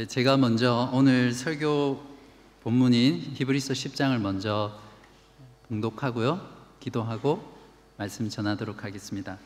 [0.00, 2.02] 네, 제가 먼저 오늘 설교
[2.62, 4.80] 본문인 히브리서 10장을 먼저
[5.68, 6.40] 봉독하고요.
[6.80, 7.44] 기도하고
[7.98, 9.36] 말씀 전하도록 하겠습니다.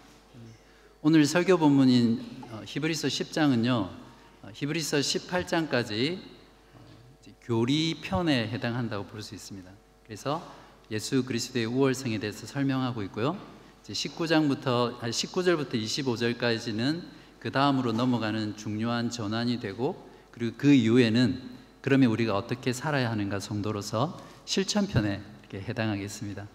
[1.03, 3.69] 오늘 설교 본문인 어, 히브리서 10장은요.
[3.73, 9.69] 어, 히브리서 18장까지 어, 교리 편에 해당한다고 볼 수 있습니다.
[10.05, 10.55] 그래서
[10.93, 13.37] 예수 그리스도의 우월성에 대해서 설명하고 있고요.
[13.83, 17.03] 19장부터 19절부터 25절까지는
[17.41, 21.41] 그 다음으로 넘어가는 중요한 전환이 되고 그리고 그 이후에는
[21.81, 25.23] 그러면 우리가 어떻게 살아야 하는가 정도로서 실천편에
[25.55, 26.49] 해당하겠습니다.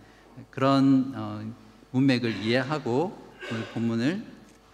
[0.49, 1.49] 그런 어,
[1.91, 3.17] 문맥을 이해하고
[3.49, 4.25] 오늘 본문을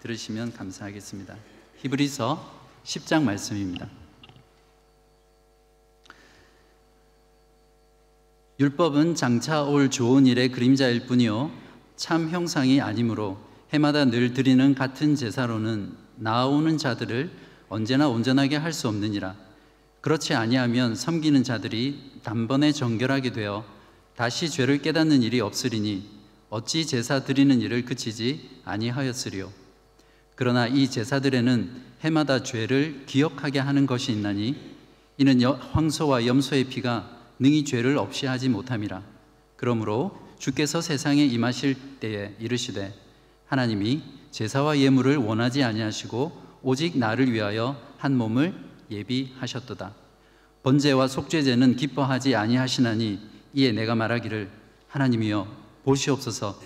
[0.01, 1.35] 들으시면 감사하겠습니다.
[1.77, 2.51] 히브리서
[2.83, 3.87] 10장 말씀입니다.
[8.59, 11.51] 율법은 장차 올 좋은 일의 그림자일 뿐이요
[11.95, 13.37] 참 형상이 아니므로
[13.71, 17.44] 해마다 늘 드리는 같은 제사로는 나아오는 자들을
[17.75, 19.35] 언제나 온전하게 할 수 없느니라
[20.01, 23.65] 그렇지 아니하면 섬기는 자들이 단번에 정결하게 되어
[24.15, 26.07] 다시 죄를 깨닫는 일이 없으리니
[26.49, 29.51] 어찌 제사 드리는 일을 그치지 아니하였으리요
[30.35, 34.55] 그러나 이 제사들에는 해마다 죄를 기억하게 하는 것이 있나니
[35.17, 39.01] 이는 황소와 염소의 피가 능히 죄를 없이 하지 못함이라.
[39.55, 42.93] 그러므로 주께서 세상에 임하실 때에 이르시되
[43.47, 48.51] 하나님이 제사와 예물을 원하지 아니하시고 오직 나를 위하여 한 몸을
[48.89, 49.93] 예비하셨도다.
[50.63, 53.19] 번제와 속죄제는 기뻐하지 아니하시나니
[53.53, 54.49] 이에 내가 말하기를
[54.87, 55.47] 하나님이여
[55.83, 56.59] 보시옵소서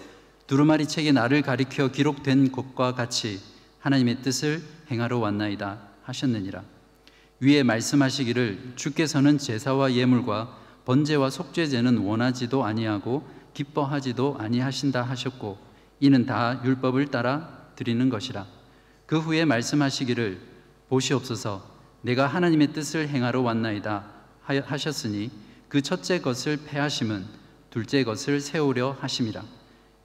[0.47, 3.41] 두루마리 책에 나를 가리켜 기록된 것과 같이
[3.79, 6.63] 하나님의 뜻을 행하러 왔나이다 하셨느니라.
[7.41, 15.57] 위에 말씀하시기를 주께서는 제사와 예물과 번제와 속죄제는 원하지도 아니하고 기뻐하지도 아니하신다 하셨고
[15.99, 18.58] 이는 다 율법을 따라 드리는 것이라
[19.09, 20.39] 그 후에 말씀하시기를
[20.87, 21.67] 보시옵소서.
[22.03, 24.05] 내가 하나님의 뜻을 행하러 왔나이다
[24.43, 25.31] 하셨으니
[25.67, 27.25] 그 첫째 것을 패하심은
[27.71, 29.43] 둘째 것을 세우려 하심이라.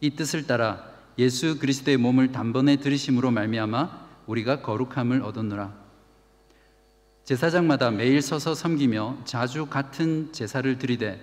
[0.00, 0.86] 이 뜻을 따라
[1.18, 5.74] 예수 그리스도의 몸을 단번에 들이심으로 말미암아 우리가 거룩함을 얻었노라.
[7.24, 11.20] 제사장마다 매일 서서 섬기며 자주 같은 제사를 드리되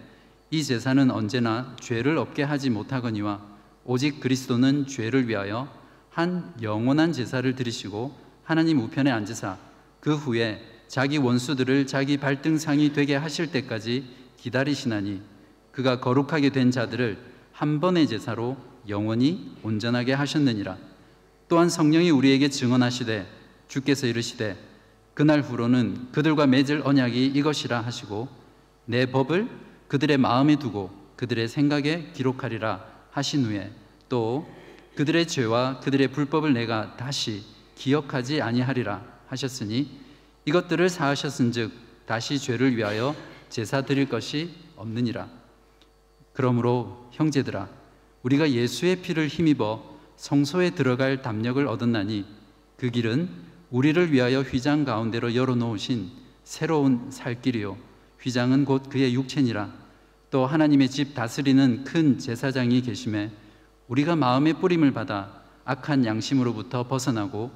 [0.52, 3.42] 이 제사는 언제나 죄를 없게 하지 못하거니와
[3.86, 5.81] 오직 그리스도는 죄를 위하여
[6.12, 8.14] 한 영원한 제사를 드리시고
[8.44, 9.58] 하나님 우편에 앉으사
[10.02, 14.06] 그 후에 자기 원수들을 자기 발등상이 되게 하실 때까지
[14.36, 15.22] 기다리시나니
[15.72, 17.18] 그가 거룩하게 된 자들을
[17.54, 18.58] 한 번의 제사로
[18.90, 20.78] 영원히 온전하게 하셨느니라.
[21.48, 23.26] 또한 성령이 우리에게 증언하시되
[23.70, 24.58] 주께서 이르시되
[25.14, 28.28] 그날 후로는 그들과 맺을 언약이 이것이라 하시고
[28.86, 29.48] 내 법을
[29.88, 33.72] 그들의 마음에 두고 그들의 생각에 기록하리라 하신 후에
[34.10, 34.46] 또
[35.02, 37.42] 그들의 죄와 그들의 불법을 내가 다시
[37.74, 39.90] 기억하지 아니하리라 하셨으니
[40.46, 41.72] 이것들을 사하셨은즉
[42.06, 43.16] 다시 죄를 위하여
[43.50, 45.28] 제사 드릴 것이 없느니라.
[46.34, 47.68] 그러므로 형제들아
[48.22, 49.84] 우리가 예수의 피를 힘입어
[50.18, 52.24] 성소에 들어갈 담력을 얻었나니
[52.78, 53.28] 그 길은
[53.72, 56.12] 우리를 위하여 휘장 가운데로 열어 놓으신
[56.44, 57.76] 새로운 살 길이요.
[58.22, 59.74] 휘장은 곧 그의 육체니라.
[60.30, 63.32] 또 하나님의 집 다스리는 큰 제사장이 계심에
[63.92, 67.52] 우리가 마음의 뿌림을 받아 악한 양심으로부터 벗어나고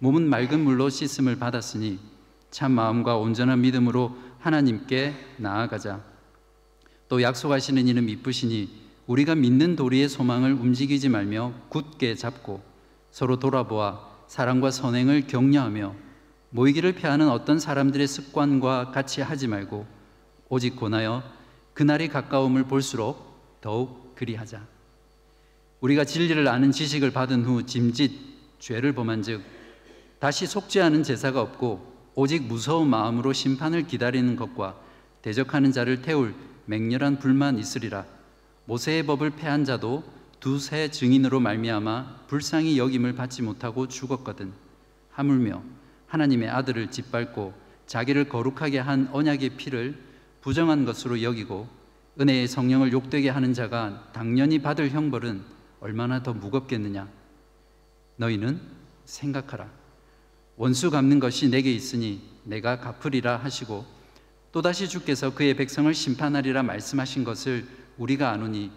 [0.00, 1.98] 몸은 맑은 물로 씻음을 받았으니
[2.50, 6.02] 참 마음과 온전한 믿음으로 하나님께 나아가자
[7.08, 8.68] 또 약속하시는 이는 이쁘시니
[9.06, 12.60] 우리가 믿는 도리의 소망을 움직이지 말며 굳게 잡고
[13.10, 15.94] 서로 돌아보아 사랑과 선행을 격려하며
[16.50, 19.86] 모이기를 피하는 어떤 사람들의 습관과 같이 하지 말고
[20.50, 21.22] 오직 권하여
[21.72, 24.77] 그날이 가까움을 볼수록 더욱 그리하자.
[25.80, 28.10] 우리가 진리를 아는 지식을 받은 후 짐짓
[28.58, 29.42] 죄를 범한 즉
[30.18, 34.76] 다시 속죄하는 제사가 없고 오직 무서운 마음으로 심판을 기다리는 것과
[35.22, 36.34] 대적하는 자를 태울
[36.66, 38.04] 맹렬한 불만 있으리라.
[38.64, 40.02] 모세의 법을 패한 자도
[40.40, 44.52] 두세 증인으로 말미암아 불쌍히 여김을 받지 못하고 죽었거든
[45.12, 45.62] 하물며
[46.08, 47.54] 하나님의 아들을 짓밟고
[47.86, 49.96] 자기를 거룩하게 한 언약의 피를
[50.40, 51.68] 부정한 것으로 여기고
[52.20, 57.08] 은혜의 성령을 욕되게 하는 자가 당연히 받을 형벌은 얼마나 더 무겁겠느냐?
[58.16, 58.60] 너희는
[59.04, 59.70] 생각하라.
[60.56, 63.84] 원수 갚는 것이 내게 있으니 내가 갚으리라 하시고
[64.50, 67.66] 또다시 주께서 그의 백성을 심판하리라 말씀하신 것을
[67.96, 68.72] 우리가 아노니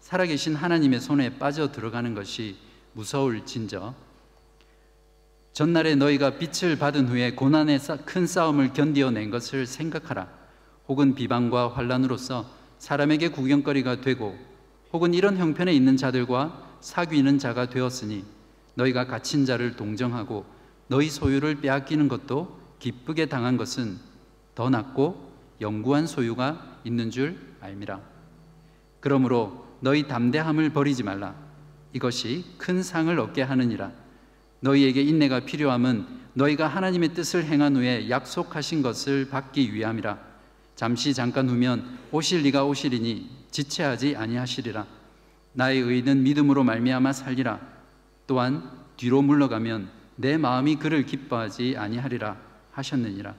[0.00, 2.56] 살아계신 하나님의 손에 빠져 들어가는 것이
[2.92, 3.94] 무서울 진저.
[5.52, 10.28] 전날에 너희가 빛을 받은 후에 고난의 큰 싸움을 견디어낸 것을 생각하라.
[10.88, 12.48] 혹은 비방과 환란으로서
[12.78, 14.38] 사람에게 구경거리가 되고
[14.92, 18.24] 혹은 이런 형편에 있는 자들과 사귀는 자가 되었으니
[18.74, 20.44] 너희가 갇힌 자를 동정하고
[20.88, 23.98] 너희 소유를 빼앗기는 것도 기쁘게 당한 것은
[24.54, 28.00] 더 낫고 영구한 소유가 있는 줄 알미라.
[29.00, 31.34] 그러므로 너희 담대함을 버리지 말라.
[31.92, 33.92] 이것이 큰 상을 얻게 하느니라.
[34.60, 40.18] 너희에게 인내가 필요함은 너희가 하나님의 뜻을 행한 후에 약속하신 것을 받기 위함이라.
[40.74, 44.86] 잠시 잠깐 후면 오실 리가 오시리니 지체하지 아니하시리라.
[45.52, 47.60] 나의 의는 믿음으로 말미암아 살리라.
[48.26, 52.36] 또한 뒤로 물러가면 내 마음이 그를 기뻐하지 아니하리라
[52.72, 53.34] 하셨느니라.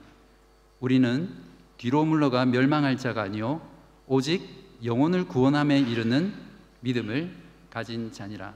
[0.79, 1.29] 우리는
[1.77, 3.61] 뒤로 물러가 멸망할 자가 아니요
[4.07, 6.33] 오직 영혼을 구원함에 이르는
[6.81, 7.35] 믿음을
[7.69, 8.53] 가진 자니라.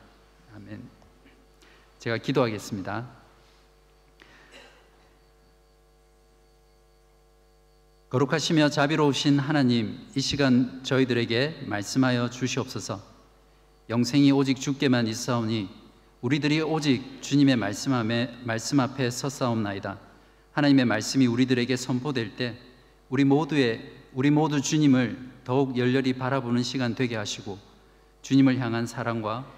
[0.56, 0.81] 아멘.
[2.00, 3.20] 제가 기도하겠습니다.
[8.11, 13.01] 거룩하시며 자비로우신 하나님, 이 시간 저희들에게 말씀하여 주시옵소서.
[13.89, 15.69] 영생이 오직 주께만 있사오니
[16.19, 19.97] 우리들이 오직 주님의 말씀 앞에, 말씀 앞에 섰사옵나이다.
[20.51, 22.57] 하나님의 말씀이 우리들에게 선포될 때
[23.07, 27.57] 우리 모두의 우리 모두 주님을 더욱 열렬히 바라보는 시간 되게 하시고
[28.23, 29.49] 주님을 향한 사랑과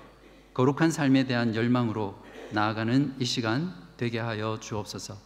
[0.54, 2.16] 거룩한 삶에 대한 열망으로
[2.52, 5.18] 나아가는 이 시간 되게 하여 주옵소서.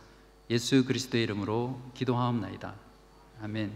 [0.49, 2.86] 예수 그리스도의 이름으로 기도하옵나이다.
[3.41, 3.71] 아멘.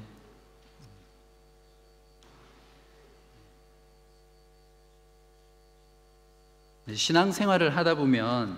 [6.93, 8.57] 신앙생활을 하다 보면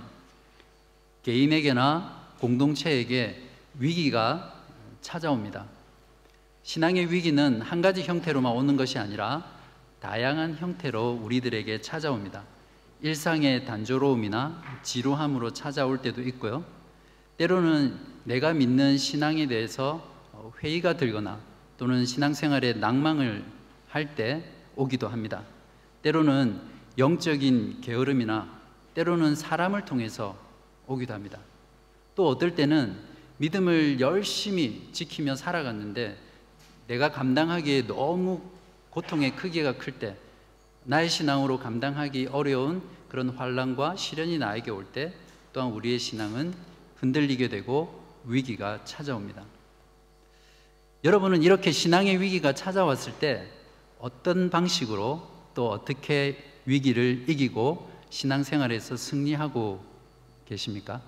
[1.24, 3.42] 개인에게나 공동체에게
[3.80, 4.62] 위기가
[5.02, 5.66] 찾아옵니다.
[6.64, 9.46] 신앙의 위기는 한 가지 형태로만 오는 것이 아니라
[10.00, 12.44] 다양한 형태로 우리들에게 찾아옵니다.
[13.02, 16.64] 일상의 단조로움이나 지루함으로 찾아올 때도 있고요.
[17.38, 20.13] 때로는 내가 믿는 신앙에 대해서
[20.52, 21.40] 회의가 들거나
[21.78, 23.44] 또는 신앙생활에 낭망을
[23.90, 24.44] 할 때
[24.76, 25.44] 오기도 합니다.
[26.02, 26.60] 때로는
[26.98, 28.50] 영적인 게으름이나
[28.94, 30.38] 때로는 사람을 통해서
[30.88, 31.40] 오기도 합니다.
[32.16, 32.98] 또 어떨 때는
[33.38, 36.18] 믿음을 열심히 지키며 살아갔는데
[36.88, 38.42] 내가 감당하기에 너무
[38.90, 40.18] 고통의 크기가 클 때
[40.86, 45.14] 나의 신앙으로 감당하기 어려운 그런 환란과 시련이 나에게 올 때
[45.54, 46.54] 또한 우리의 신앙은
[46.98, 49.44] 흔들리게 되고 위기가 찾아옵니다.
[51.04, 53.46] 여러분은 이렇게 신앙의 위기가 찾아왔을 때
[54.00, 59.84] 어떤 방식으로 또 어떻게 위기를 이기고 신앙생활에서 승리하고
[60.46, 61.02] 계십니까?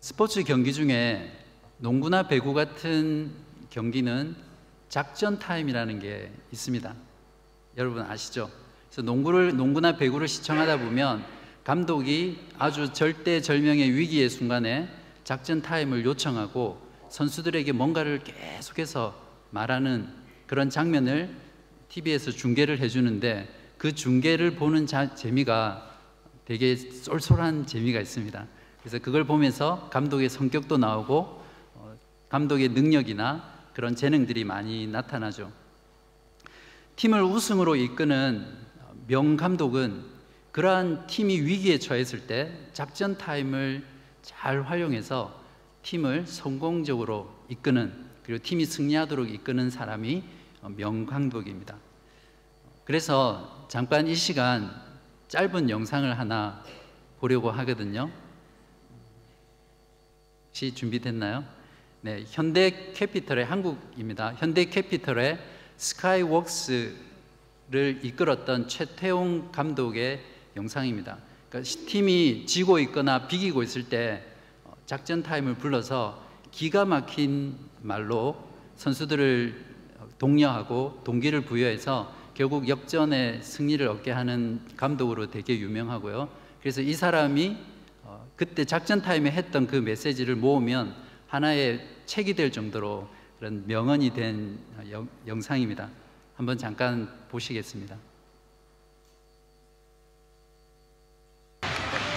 [0.00, 1.30] 스포츠 경기 중에
[1.78, 3.32] 농구나 배구 같은
[3.70, 4.34] 경기는
[4.88, 6.92] 작전 타임이라는 게 있습니다.
[7.76, 8.50] 여러분 아시죠?
[8.88, 11.24] 그래서 농구를 농구나 배구를 시청하다 보면
[11.64, 14.88] 감독이 아주 절대절명의 위기의 순간에
[15.24, 16.80] 작전 타임을 요청하고
[17.10, 19.14] 선수들에게 뭔가를 계속해서
[19.50, 20.08] 말하는
[20.46, 21.34] 그런 장면을
[21.88, 25.90] TV에서 중계를 해주는데 그 중계를 보는 자, 재미가
[26.44, 28.46] 되게 쏠쏠한 재미가 있습니다.
[28.80, 31.96] 그래서 그걸 보면서 감독의 성격도 나오고 어,
[32.28, 35.52] 감독의 능력이나 그런 재능들이 많이 나타나죠.
[36.96, 38.46] 팀을 우승으로 이끄는
[39.06, 40.19] 명 감독은
[40.52, 43.84] 그러한 팀이 위기에 처했을 때 작전 타임을
[44.22, 45.40] 잘 활용해서
[45.82, 50.24] 팀을 성공적으로 이끄는 그리고 팀이 승리하도록 이끄는 사람이
[50.76, 51.76] 명 감독입니다.
[52.84, 54.70] 그래서 잠깐 이 시간
[55.28, 56.62] 짧은 영상을 하나
[57.20, 58.10] 보려고 하거든요.
[60.48, 61.44] 혹시 준비됐나요?
[62.02, 64.34] 네, 현대 캐피털의 한국입니다.
[64.34, 65.38] 현대 캐피털의
[65.76, 66.96] 스카이워커스를
[68.02, 70.20] 이끌었던 최태웅 감독의
[70.56, 71.18] 영상입니다.
[71.48, 74.22] 그러니까 팀이 지고 있거나 비기고 있을 때
[74.64, 78.36] 어, 작전 타임을 불러서 기가 막힌 말로
[78.76, 79.70] 선수들을
[80.18, 86.28] 독려하고 동기를 부여해서 결국 역전의 승리를 얻게 하는 감독으로 되게 유명하고요.
[86.60, 87.56] 그래서 이 사람이
[88.40, 90.94] 그때 작전 타임에 했던 그 메시지를 모으면
[91.26, 93.06] 하나의 책이 될 정도로
[93.38, 94.58] 그런 명언이 된
[95.26, 95.90] 영, 상입니다
[96.36, 97.96] 한번 잠깐 보시겠습니다.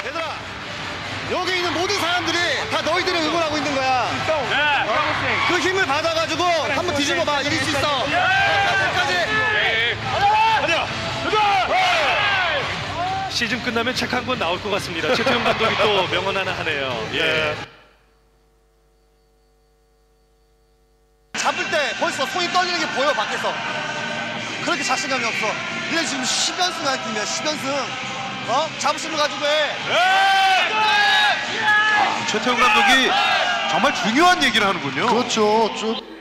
[0.06, 0.24] 얘들아,
[1.32, 2.38] 여기 있는 모든 사람들이
[2.72, 4.06] 다 너희들을 응원하고 있는 거야.
[4.06, 4.10] 네.
[4.10, 4.12] 어?
[5.48, 7.42] 그 힘을 받아가지고 한번 뒤집어 봐.
[7.42, 8.06] 이길 수 있어.
[8.06, 9.13] 끝까지.
[13.30, 15.13] 시즌 끝나면 책 한 권 나올 것 같습니다.
[15.15, 17.10] 최태용 감독이 또 명언 하나 하네요.
[17.13, 17.56] 예.
[21.38, 23.51] 잡을 때 벌써 손이 떨리는 게 보여 밖에서.
[24.63, 25.48] 그렇게 자신감이 없어.
[25.89, 27.24] 근데 지금 10연승 할 팀이야.
[27.24, 27.86] 10연승.
[28.50, 28.70] 어?
[28.77, 29.72] 자부심을 가지고 해.
[31.65, 33.10] 아, 최태용 감독이
[33.74, 35.08] 정말 중요한 얘기를 하는군요.
[35.08, 35.74] 그렇죠.
[35.75, 36.12] 쭉.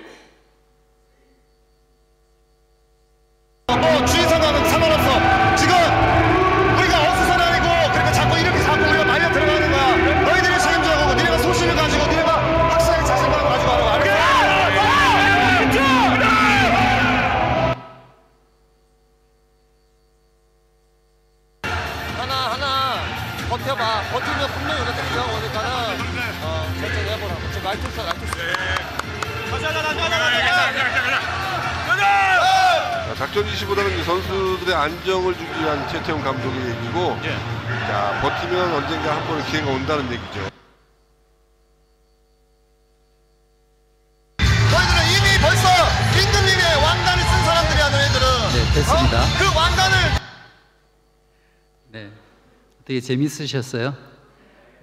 [52.93, 53.97] 어떻게 재밌으셨어요?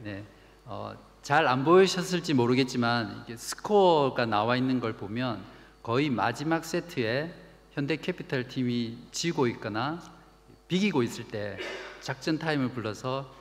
[0.04, 0.24] 네,
[0.66, 5.44] 어, 잘 안 보이셨을지 모르겠지만 스코어가 나와 있는 걸 보면
[5.84, 7.32] 거의 마지막 세트에
[7.74, 10.02] 현대캐피탈 팀이 지고 있거나
[10.68, 11.58] 비기고 있을 때
[12.02, 13.32] 작전 타임을 불러서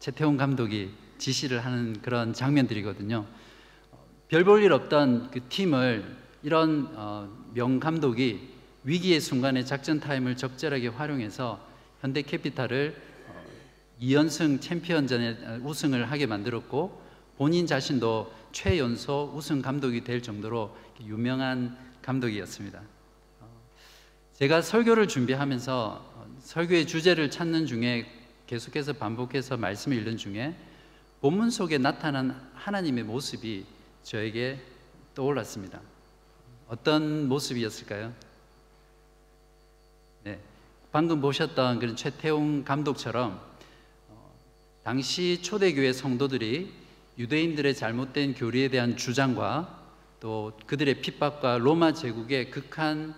[0.00, 3.24] 최태웅 감독이 지시를 하는 그런 장면들이거든요.
[4.28, 8.50] 별 볼 일 없던 그 팀을 이런 어, 명 감독이
[8.82, 11.60] 위기의 순간에 작전 타임을 적절하게 활용해서
[12.00, 13.11] 현대 캐피탈을 어,
[14.02, 17.00] 2연승 챔피언전에 어, 우승을 하게 만들었고
[17.38, 22.82] 본인 자신도 최연소 우승 감독이 될 정도로 유명한 감독이었습니다.
[23.40, 23.48] 어,
[24.34, 28.06] 제가 설교를 준비하면서 어, 설교의 주제를 찾는 중에
[28.48, 30.54] 계속해서 반복해서 말씀을 읽는 중에
[31.20, 33.64] 본문 속에 나타난 하나님의 모습이
[34.02, 34.60] 저에게
[35.14, 35.80] 떠올랐습니다.
[36.68, 38.12] 어떤 모습이었을까요?
[40.24, 40.40] 네,
[40.90, 43.51] 방금 보셨던 그런 최태웅 감독처럼 어,
[44.82, 46.72] 당시 초대교회 성도들이
[47.16, 49.80] 유대인들의 잘못된 교리에 대한 주장과
[50.18, 53.14] 또 그들의 핍박과 로마 제국의 극한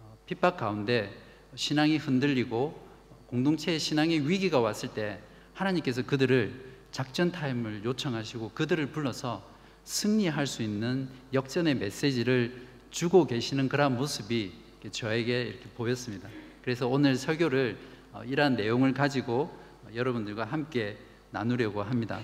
[0.00, 1.12] 어, 핍박 가운데
[1.54, 2.80] 신앙이 흔들리고
[3.26, 5.18] 공동체의 신앙의 위기가 왔을 때
[5.52, 9.42] 하나님께서 그들을 작전 타임을 요청하시고 그들을 불러서
[9.84, 14.52] 승리할 수 있는 역전의 메시지를 주고 계시는 그런 모습이
[14.90, 16.28] 저에게 이렇게 보였습니다.
[16.62, 17.76] 그래서 오늘 설교를
[18.12, 19.61] 어, 이러한 내용을 가지고 어,
[19.94, 20.98] 여러분들과 함께
[21.30, 22.20] 나누려고 합니다.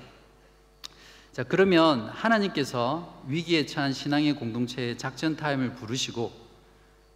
[1.32, 6.32] 자, 그러면 하나님께서 위기에 처한 신앙의 공동체의 작전 타임을 부르시고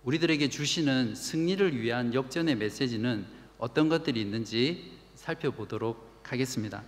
[0.04, 3.26] 우리들에게 주시는 승리를 위한 역전의 메시지는
[3.58, 6.82] 어떤 것들이 있는지 살펴보도록 하겠습니다.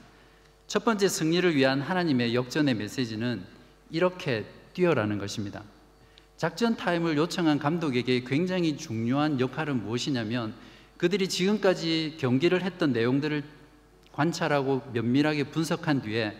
[0.66, 3.44] 첫 번째 승리를 위한 하나님의 역전의 메시지는
[3.90, 5.62] 이렇게 뛰어라는 것입니다.
[6.36, 10.54] 작전 타임을 요청한 감독에게 굉장히 중요한 역할은 무엇이냐면
[10.96, 13.42] 그들이 지금까지 경기를 했던 내용들을
[14.12, 16.36] 관찰하고 면밀하게 분석한 뒤에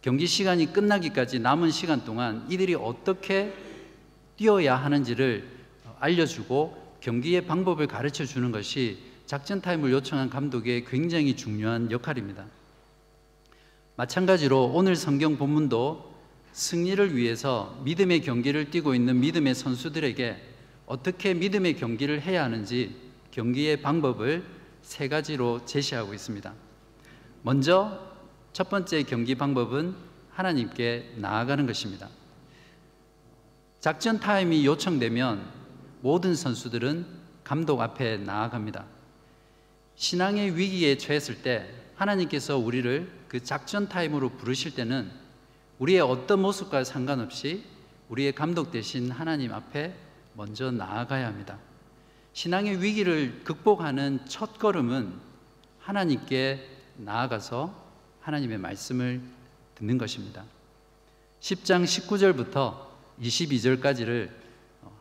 [0.00, 3.52] 경기 시간이 끝나기까지 남은 시간 동안 이들이 어떻게
[4.36, 5.48] 뛰어야 하는지를
[6.00, 12.44] 알려주고 경기의 방법을 가르쳐 주는 것이 작전 타임을 요청한 감독의 굉장히 중요한 역할입니다.
[13.96, 16.12] 마찬가지로 오늘 성경 본문도
[16.52, 20.36] 승리를 위해서 믿음의 경기를 뛰고 있는 믿음의 선수들에게
[20.86, 22.94] 어떻게 믿음의 경기를 해야 하는지
[23.32, 24.44] 경기의 방법을
[24.82, 26.52] 세 가지로 제시하고 있습니다.
[27.42, 27.98] 먼저
[28.52, 29.96] 첫 번째 경기 방법은
[30.30, 32.08] 하나님께 나아가는 것입니다.
[33.80, 35.50] 작전 타임이 요청되면
[36.02, 37.06] 모든 선수들은
[37.42, 38.84] 감독 앞에 나아갑니다.
[39.96, 45.10] 신앙의 위기에 처했을 때 하나님께서 우리를 그 작전 타임으로 부르실 때는
[45.78, 47.64] 우리의 어떤 모습과 상관없이
[48.08, 49.94] 우리의 감독 대신 하나님 앞에
[50.34, 51.58] 먼저 나아가야 합니다.
[52.32, 55.12] 신앙의 위기를 극복하는 첫 걸음은
[55.80, 57.74] 하나님께 나아가서
[58.20, 59.20] 하나님의 말씀을
[59.74, 60.44] 듣는 것입니다.
[61.40, 64.30] 10장 19절부터 22절까지를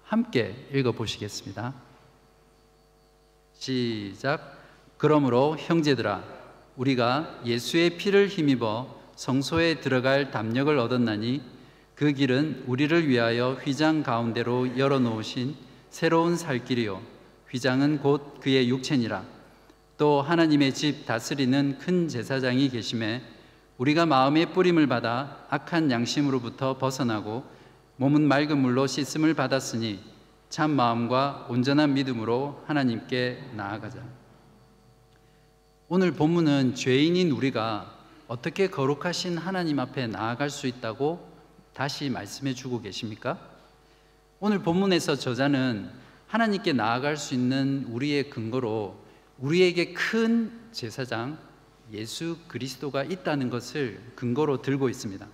[0.04, 1.74] 함께 읽어 보시겠습니다.
[3.54, 4.58] 시작.
[4.98, 6.24] 그러므로 형제들아
[6.76, 11.42] 우리가 예수의 피를 힘입어 성소에 들어갈 담력을 얻었나니
[11.96, 15.56] 그 길은 우리를 위하여 휘장 가운데로 열어 놓으신
[15.92, 17.02] 새로운 살 길이요
[17.52, 19.24] 휘장은 곧 그의 육체니라
[19.98, 23.22] 또 하나님의 집 다스리는 큰 제사장이 계심에
[23.78, 27.44] 우리가 마음의 뿌림을 받아 악한 양심으로부터 벗어나고
[27.98, 30.00] 몸은 맑은 물로 씻음을 받았으니
[30.50, 34.04] 참 마음과 온전한 믿음으로 하나님께 나아가자.
[35.88, 41.30] 오늘 본문은 죄인인 우리가 어떻게 거룩하신 하나님 앞에 나아갈 수 있다고
[41.74, 43.38] 다시 말씀해 주고 계십니까?
[44.40, 45.90] 오늘 본문에서 저자는
[46.32, 48.96] 하나님께 나아갈 수 있는 우리의 근거로
[49.40, 51.38] 우리에게 큰 제사장
[51.92, 55.28] 예수 그리스도가 있다는 것을 근거로 들고 있습니다.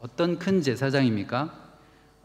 [0.00, 1.52] 어떤 큰 제사장입니까?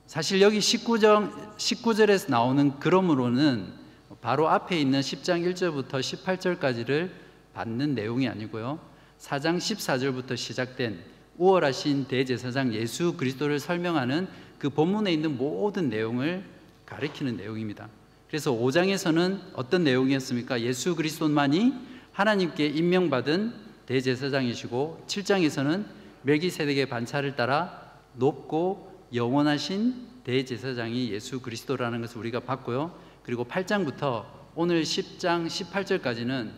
[0.06, 3.74] 사실 여기 19절, 19절에서 나오는 그러므로는
[4.22, 7.12] 바로 앞에 있는 10장 1절부터 18절까지를
[7.54, 8.80] 받는 내용이 아니고요.
[9.20, 11.04] 4장 14절부터 시작된
[11.38, 16.56] 우월하신 대제사장 예수 그리스도를 설명하는 그 본문에 있는 모든 내용을
[16.88, 17.88] 가리키는 내용입니다.
[18.28, 20.62] 그래서 5장에서는 어떤 내용이었습니까?
[20.62, 21.74] 예수 그리스도만이
[22.12, 23.54] 하나님께 임명받은
[23.86, 25.86] 대제사장이시고 7장에서는
[26.24, 32.98] 멜기세덱의 반차를 따라 높고 영원하신 대제사장이 예수 그리스도라는 것을 우리가 봤고요.
[33.24, 34.26] 그리고 8장부터
[34.56, 36.52] 오늘 10장 18절까지는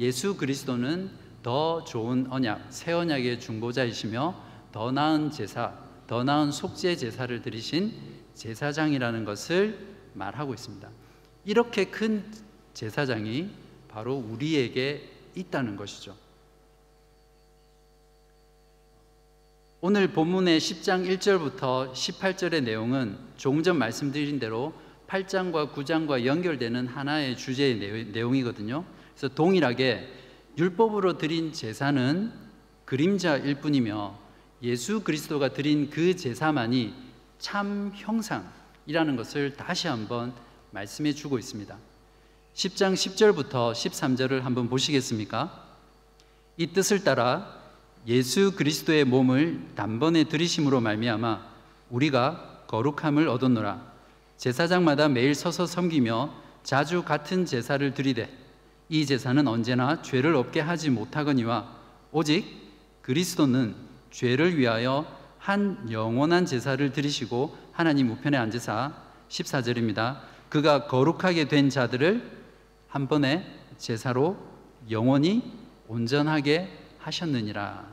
[0.00, 1.10] 예수 그리스도는
[1.42, 4.34] 더 좋은 언약, 새 언약의 중보자이시며
[4.72, 5.72] 더 나은 제사,
[6.06, 7.92] 더 나은 속죄 제사를 드리신
[8.34, 9.78] 제사장이라는 것을
[10.14, 10.88] 말하고 있습니다.
[11.44, 12.24] 이렇게 큰
[12.72, 13.50] 제사장이
[13.88, 16.16] 바로 우리에게 있다는 것이죠.
[19.80, 24.72] 오늘 본문의 10장 1절부터 18절의 내용은 조금 전 말씀드린 대로
[25.08, 28.84] 8장과 9장과 연결되는 하나의 주제의 내용이거든요.
[29.14, 30.08] 그래서 동일하게
[30.56, 32.32] 율법으로 드린 제사는
[32.86, 34.18] 그림자일 뿐이며
[34.62, 37.03] 예수 그리스도가 드린 그 제사만이
[37.44, 40.32] 참 형상이라는 것을 다시 한번
[40.70, 41.76] 말씀해 주고 있습니다.
[42.54, 45.62] 10장 10절부터 13절을 한번 보시겠습니까?
[46.56, 47.54] 이 뜻을 따라
[48.06, 51.46] 예수 그리스도의 몸을 단번에 들이심으로 말미암아
[51.90, 53.92] 우리가 거룩함을 얻었노라.
[54.38, 56.32] 제사장마다 매일 서서 섬기며
[56.62, 58.34] 자주 같은 제사를 드리되
[58.88, 61.76] 이 제사는 언제나 죄를 없게 하지 못하거니와
[62.10, 62.72] 오직
[63.02, 63.76] 그리스도는
[64.10, 68.94] 죄를 위하여 한 영원한 제사를 드리시고 하나님 우편에 앉으사
[69.28, 70.20] 14절입니다.
[70.48, 72.30] 그가 거룩하게 된 자들을
[72.88, 73.44] 한 번에
[73.76, 74.38] 제사로
[74.90, 75.42] 영원히
[75.86, 77.86] 온전하게 하셨느니라.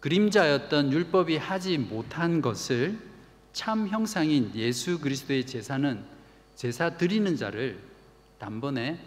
[0.00, 2.98] 그림자였던 율법이 하지 못한 것을
[3.52, 6.02] 참 형상인 예수 그리스도의 제사는
[6.54, 7.78] 제사 드리는 자를
[8.38, 8.98] 단번에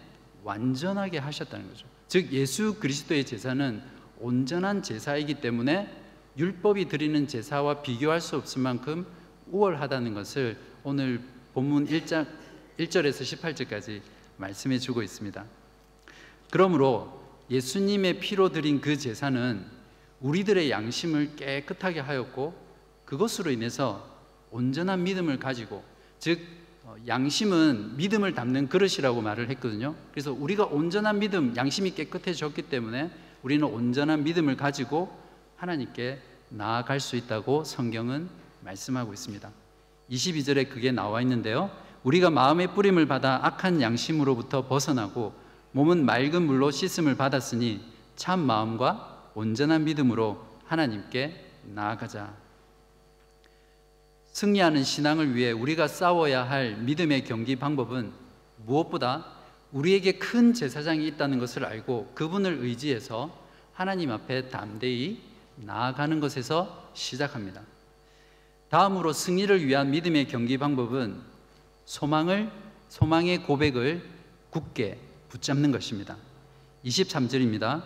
[0.44, 1.88] 완전하게 하셨다는 거죠.
[2.06, 3.82] 즉 예수 그리스도의 제사는
[4.20, 5.98] 온전한 제사이기 때문에
[6.38, 9.06] 율법이 드리는 제사와 비교할 수 없을 만큼
[9.50, 11.20] 우월하다는 것을 오늘
[11.54, 12.26] 본문 1장
[12.78, 14.00] 1절에서 18절까지
[14.36, 15.44] 말씀해 주고 있습니다.
[16.50, 19.64] 그러므로 예수님의 피로 드린 그 제사는
[20.20, 22.54] 우리들의 양심을 깨끗하게 하였고
[23.04, 24.08] 그것으로 인해서
[24.50, 25.82] 온전한 믿음을 가지고
[26.18, 26.40] 즉
[26.84, 29.94] 어, 양심은 믿음을 담는 그릇이라고 말을 했거든요.
[30.12, 33.10] 그래서 우리가 온전한 믿음, 양심이 깨끗해졌기 때문에
[33.42, 35.19] 우리는 온전한 믿음을 가지고
[35.60, 36.18] 하나님께
[36.48, 38.30] 나아갈 수 있다고 성경은
[38.62, 39.50] 말씀하고 있습니다.
[40.10, 41.70] 22절에 그게 나와 있는데요.
[42.02, 45.34] 우리가 마음의 뿌림을 받아 악한 양심으로부터 벗어나고
[45.72, 47.84] 몸은 맑은 물로 씻음을 받았으니
[48.16, 52.34] 참 마음과 온전한 믿음으로 하나님께 나아가자.
[54.32, 58.12] 승리하는 신앙을 위해 우리가 싸워야 할 믿음의 경기 방법은
[58.64, 59.26] 무엇보다
[59.72, 63.30] 우리에게 큰 제사장이 있다는 것을 알고 그분을 의지해서
[63.74, 65.29] 하나님 앞에 담대히
[65.64, 67.62] 나아가는 것에서 시작합니다.
[68.68, 71.20] 다음으로 승리를 위한 믿음의 경기 방법은
[71.84, 72.50] 소망을
[72.88, 74.08] 소망의 고백을
[74.50, 76.16] 굳게 붙잡는 것입니다.
[76.84, 77.82] 23절입니다.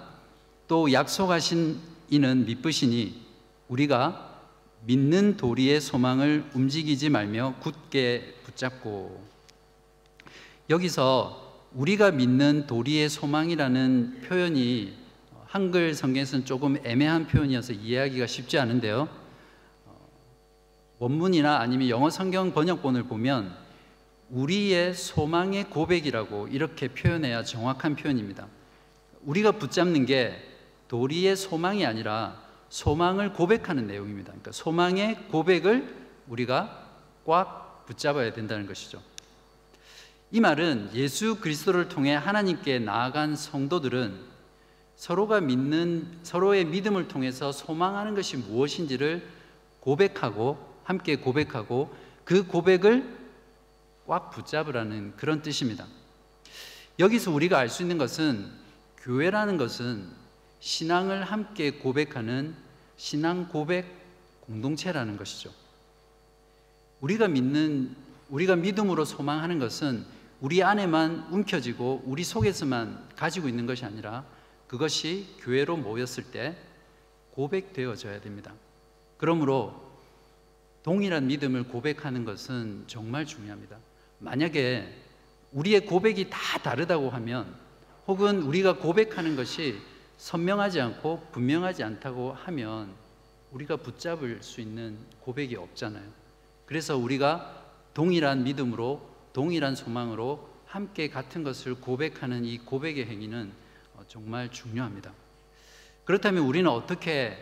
[0.69, 3.23] 또 약속하신 이는 믿으시니
[3.69, 4.41] 우리가
[4.87, 9.25] 믿는 도리의 소망을 움직이지 말며 굳게 붙잡고
[10.71, 15.04] 여기서 우리가 믿는 도리의 소망이라는 표현이
[15.55, 19.09] 한글 성경에서는 조금 애매한 표현이어서 이해하기가 쉽지 않은데요.
[20.99, 23.57] 원문이나 아니면 영어 성경 번역본을 보면
[24.31, 28.49] 우리의 소망의 고백이라고 이렇게 표현해야 정확한 표현입니다.
[29.23, 30.35] 우리가 붙잡는 게
[30.89, 34.31] 도리의 소망이 아니라 소망을 고백하는 내용입니다.
[34.31, 35.95] 그러니까 소망의 고백을
[36.27, 36.85] 우리가
[37.25, 39.01] 꽉 붙잡아야 된다는 것이죠.
[40.33, 44.34] 이 말은 예수 그리스도를 통해 하나님께 나아간 성도들은
[44.97, 49.27] 서로가 믿는 서로의 믿음을 통해서 소망하는 것이 무엇인지를
[49.81, 53.25] 고백하고 함께 고백하고 그 고백을
[54.07, 55.87] 꽉 붙잡으라는 그런 뜻입니다.
[56.99, 58.51] 여기서 우리가 알 수 있는 것은
[58.99, 60.09] 교회라는 것은
[60.61, 62.55] 신앙을 함께 고백하는
[62.97, 63.87] 신앙 고백
[64.43, 65.51] 공동체라는 것이죠.
[67.01, 67.95] 우리가 믿는
[68.31, 70.07] 우리가 믿음으로 소망하는 것은
[70.41, 74.25] 우리 안에만 움켜쥐고 우리 속에서만 가지고 있는 것이 아니라
[74.75, 76.57] 그것이 교회로 모였을 때
[77.31, 78.53] 고백되어져야 됩니다.
[79.19, 79.73] 그러므로
[80.83, 83.77] 동일한 믿음을 고백하는 것은 정말 중요합니다.
[84.19, 84.93] 만약에
[85.53, 87.55] 우리의 고백이 다 다르다고 하면
[88.09, 89.79] 혹은 우리가 고백하는 것이
[90.17, 92.93] 선명하지 않고 분명하지 않다고 하면
[93.53, 96.05] 우리가 붙잡을 수 있는 고백이 없잖아요.
[96.67, 103.63] 그래서 우리가 동일한 믿음으로 동일한 소망으로 함께 같은 것을 고백하는 이 고백의 행위는
[104.09, 105.13] 정말 중요합니다.
[106.05, 107.39] 그렇다면 우리는 어떻게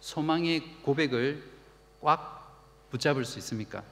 [0.00, 1.42] 소망의 고백을
[2.00, 3.82] 꽉 붙잡을 수 있습니까?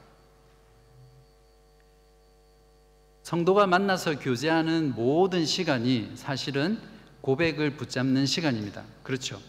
[3.22, 6.78] 성도가 만나서 교제하는 모든 시간이 사실은
[7.20, 8.84] 고백을 붙잡는 시간입니다.
[9.02, 9.40] 그렇죠.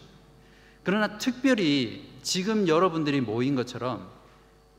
[0.84, 4.08] 그러나 특별히 지금 여러분들이 모인 것처럼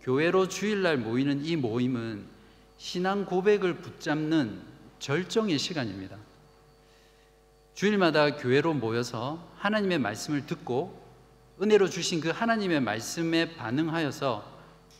[0.02, 2.26] 교회로 주일날 모이는 이 모임은
[2.78, 4.62] 신앙 고백을 붙잡는
[5.00, 6.18] 절정의 시간입니다.
[7.76, 11.04] 주일마다 교회로 모여서 하나님의 말씀을 듣고
[11.62, 14.46] 은혜로 주신 그 하나님의 말씀에 반응하여서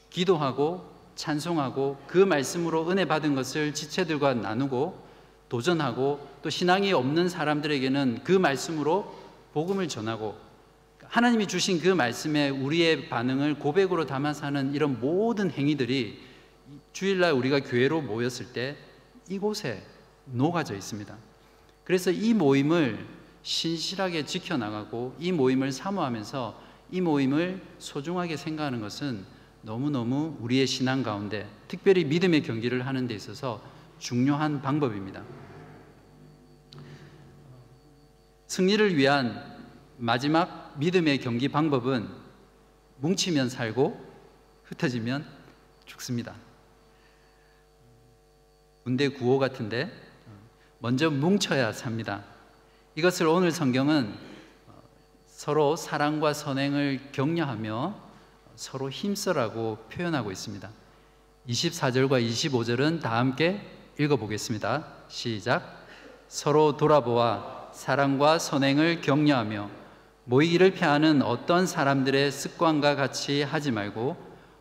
[0.10, 5.06] 기도하고 찬송하고 그 말씀으로 은혜 받은 것을 지체들과 나누고
[5.48, 9.16] 도전하고 또 신앙이 없는 사람들에게는 그 말씀으로
[9.54, 10.36] 복음을 전하고
[11.06, 16.20] 하나님이 주신 그 말씀에 우리의 반응을 고백으로 담아서 하는 이런 모든 행위들이
[16.92, 18.76] 주일날 우리가 교회로 모였을 때
[19.30, 19.82] 이곳에
[20.26, 21.16] 녹아져 있습니다.
[21.86, 23.06] 그래서 이 모임을
[23.44, 29.24] 신실하게 지켜나가고 이 모임을 사모하면서 이 모임을 소중하게 생각하는 것은
[29.62, 33.64] 너무너무 우리의 신앙 가운데 특별히 믿음의 경기를 하는 데 있어서
[34.00, 35.24] 중요한 방법입니다.
[38.48, 39.44] 승리를 위한
[39.98, 42.08] 마지막 믿음의 경기 방법은
[42.98, 44.04] 뭉치면 살고
[44.64, 45.26] 흩어지면
[45.86, 46.36] 죽습니다.
[48.84, 50.05] 군대 구호 같은데
[50.86, 52.22] 먼저 뭉쳐야 삽니다.
[52.94, 54.14] 이것을 오늘 성경은
[55.26, 57.96] 서로 사랑과 선행을 격려하며
[58.56, 60.70] 서로 힘써라고 표현하고 있습니다.
[61.50, 63.68] 24절과 25절은 다 함께
[64.00, 64.86] 읽어보겠습니다.
[65.08, 65.88] 시작.
[66.28, 69.68] 서로 돌아보아 사랑과 선행을 격려하며
[70.26, 74.16] 모이기를 피하는 어떤 사람들의 습관과 같이 하지 말고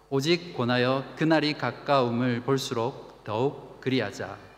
[0.08, 4.53] 오직 권하여 그날이 가까움을 볼수록 더욱 그리하자.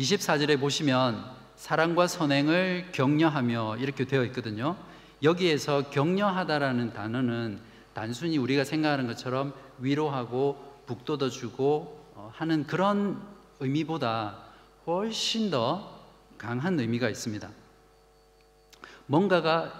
[0.00, 1.22] 24절에 보시면
[1.56, 4.76] 사랑과 선행을 격려하며 이렇게 되어 있거든요.
[5.22, 7.60] 여기에서 격려하다라는 단어는
[7.92, 13.20] 단순히 우리가 생각하는 것처럼 위로하고 북돋아 주고 어, 하는 그런
[13.60, 14.38] 의미보다
[14.86, 16.00] 훨씬 더
[16.38, 17.50] 강한 의미가 있습니다.
[19.04, 19.72] 뭔가가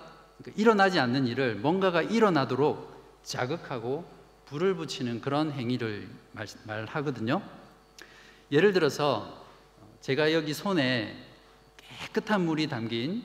[0.56, 4.04] 일어나지 않는 일을 뭔가가 일어나도록 자극하고
[4.46, 7.40] 불을 붙이는 그런 행위를 말, 하거든요
[8.50, 9.39] 예를 들어서
[10.00, 11.14] 제가 여기 손에
[11.76, 13.22] 깨끗한 물이 담긴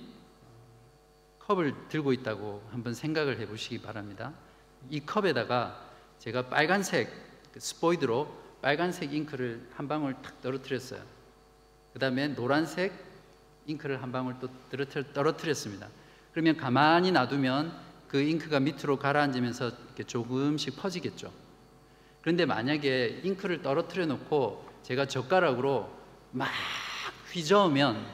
[1.39, 4.33] 컵을 들고 있다고 한번 생각을 해 보시기 바랍니다.
[4.89, 7.13] 이 컵에다가 제가 빨간색
[7.53, 11.01] 그 스포이드로 빨간색 잉크를 한 방울 탁 떨어뜨렸어요.
[11.93, 12.91] 그 다음에 노란색
[13.67, 14.49] 잉크를 한 방울 또
[15.13, 15.87] 떨어뜨렸습니다.
[16.33, 17.73] 그러면 가만히 놔두면
[18.09, 19.71] 그 잉크가 밑으로 가라앉으면서
[20.07, 21.31] 조금씩 퍼지겠죠.
[22.21, 26.04] 그런데 만약에 잉크를 떨어뜨려 놓고 제가 젓가락으로
[26.35, 26.49] 막
[27.31, 28.05] 휘저으면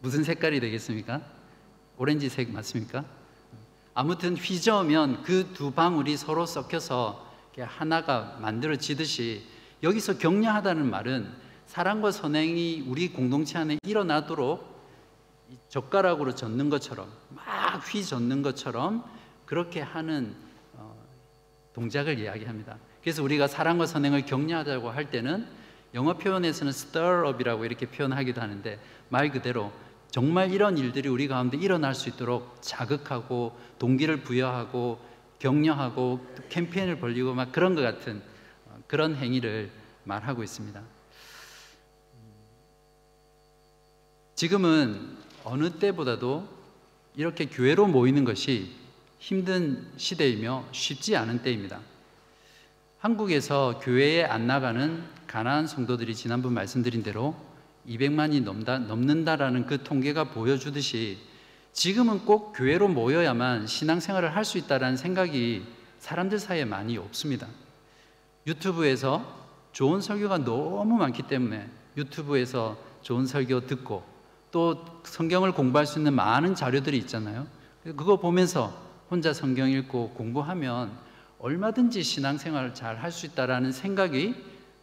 [0.00, 1.22] 무슨 색깔이 되겠습니까?
[1.96, 3.02] 오렌지색 맞습니까?
[3.94, 7.24] 아무튼 휘저으면 그 두 방울이 서로 섞여서
[7.58, 9.42] 하나가 만들어지듯이
[9.82, 11.32] 여기서 격려하다는 말은
[11.64, 14.76] 사랑과 선행이 우리 공동체 안에 일어나도록
[15.70, 19.02] 젓가락으로 젓는 것처럼 막 휘젓는 것처럼
[19.46, 20.36] 그렇게 하는
[20.74, 20.94] 어,
[21.72, 22.76] 동작을 이야기합니다.
[23.00, 25.48] 그래서 우리가 사랑과 선행을 격려하자고 할 때는
[25.96, 28.78] 영어 표현에서는 stir up이라고 이렇게 표현하기도 하는데
[29.08, 29.72] 말 그대로
[30.10, 35.00] 정말 이런 일들이 우리 가운데 일어날 수 있도록 자극하고 동기를 부여하고
[35.38, 38.22] 격려하고 캠페인을 벌리고 막 그런 것 같은
[38.66, 39.70] 어, 그런 행위를
[40.04, 40.82] 말하고 있습니다.
[44.34, 46.46] 지금은 어느 때보다도
[47.14, 48.70] 이렇게 교회로 모이는 것이
[49.18, 51.80] 힘든 시대이며 쉽지 않은 때입니다.
[53.06, 57.36] 한국에서 교회에 안 나가는 가난한 성도들이 지난번 말씀드린 대로
[57.86, 61.16] 200만이 넘다, 넘는다라는 그 통계가 보여주듯이
[61.72, 65.64] 지금은 꼭 교회로 모여야만 신앙생활을 할 수 있다라는 생각이
[66.00, 67.46] 사람들 사이에 많이 없습니다.
[68.44, 69.24] 유튜브에서
[69.70, 71.64] 좋은 설교가 너무 많기 때문에
[71.96, 74.02] 유튜브에서 좋은 설교 듣고
[74.50, 77.46] 또 성경을 공부할 수 있는 많은 자료들이 있잖아요.
[77.84, 78.76] 그거 보면서
[79.08, 81.05] 혼자 성경 읽고 공부하면
[81.38, 84.34] 얼마든지 신앙생활을 잘 할 수 있다라는 생각이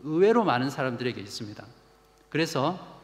[0.03, 1.65] 의외로 많은 사람들에게 있습니다.
[2.29, 3.01] 그래서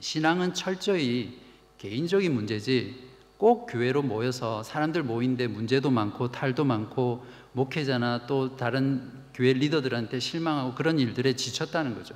[0.00, 1.40] 신앙은 철저히
[1.78, 9.52] 개인적인 문제지 꼭 교회로 모여서 사람들 모인데 문제도 많고 탈도 많고 목회자나 또 다른 교회
[9.52, 12.14] 리더들한테 실망하고 그런 일들에 지쳤다는 거죠.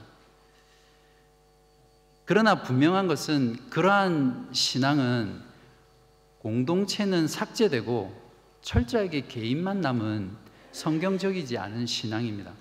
[2.24, 5.40] 그러나 분명한 것은 그러한 신앙은
[6.38, 8.26] 공동체는 삭제되고
[8.62, 10.45] 철저하게 개인만 남은
[10.76, 12.52] 성경적이지 않은 신앙입니다.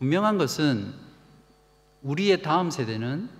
[0.00, 0.92] 분명한 것은
[2.02, 3.30] 우리의 다음 세대는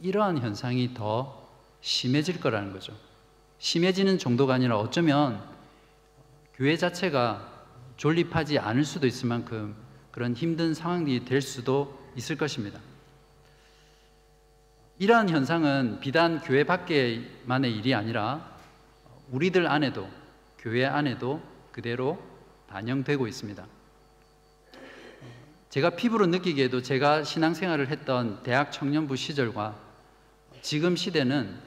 [0.00, 1.48] 이러한 현상이 더
[1.82, 2.96] 심해질 거라는 거죠.
[3.58, 5.44] 심해지는 정도가 아니라 어쩌면
[6.54, 7.46] 교회 자체가
[7.98, 9.76] 존립하지 않을 수도 있을 만큼
[10.10, 12.80] 그런 힘든 상황이 될 수도 있을 것입니다.
[14.98, 18.50] 이러한 현상은 비단 교회 밖에만의 일이 아니라
[19.30, 20.08] 우리들 안에도
[20.58, 22.31] 교회 안에도 그대로
[22.72, 23.66] 반영되고 있습니다.
[25.68, 29.78] 제가 피부로 느끼기에도 제가 신앙생활을 했던 대학 청년부 시절과
[30.62, 31.58] 지금 시대는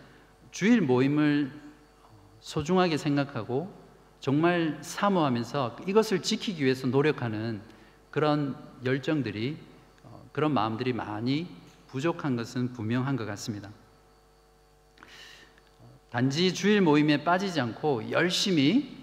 [0.52, 1.52] 주일 모임을
[2.40, 3.72] 소중하게 생각하고
[4.20, 7.62] 정말 사모하면서 이것을 지키기 위해서 노력하는
[8.10, 9.58] 그런 열정들이
[10.04, 11.48] 어, 그런 마음들이 많이
[11.88, 13.70] 부족한 것은 분명한 것 같습니다.
[16.10, 18.98] 단지 주일 모임에 빠지지 않고 열심히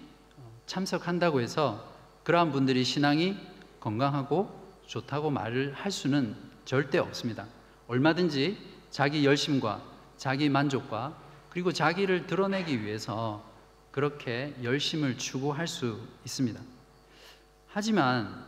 [0.67, 1.92] 참석한다고 해서
[2.25, 3.37] 그러한 분들이 신앙이
[3.81, 7.47] 건강하고 좋다고 말을 할 수는 절대 없습니다.
[7.89, 8.59] 얼마든지
[8.91, 9.83] 자기 열심과
[10.17, 11.17] 자기 만족과
[11.51, 13.45] 그리고 자기를 드러내기 위해서
[13.91, 16.61] 그렇게 열심을 추구할 수 있습니다.
[17.69, 18.45] 하지만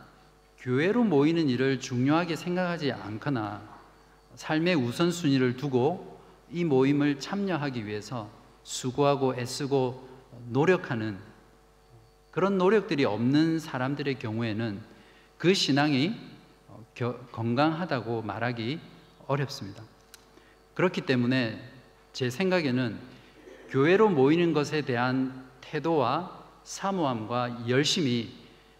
[0.59, 3.61] 교회로 모이는 일을 중요하게 생각하지 않거나
[4.35, 6.19] 삶의 우선순위를 두고
[6.51, 8.29] 이 모임을 참여하기 위해서
[8.63, 10.07] 수고하고 애쓰고
[10.49, 11.19] 노력하는
[12.35, 14.81] 그런 노력들이 없는 사람들의 경우에는
[15.37, 16.13] 그 신앙이
[17.31, 18.77] 건강하다고 말하기
[19.27, 19.81] 어렵습니다.
[20.73, 21.57] 그렇기 때문에
[22.11, 22.99] 제 생각에는
[23.69, 28.33] 교회로 모이는 것에 대한 태도와 사모함과 열심이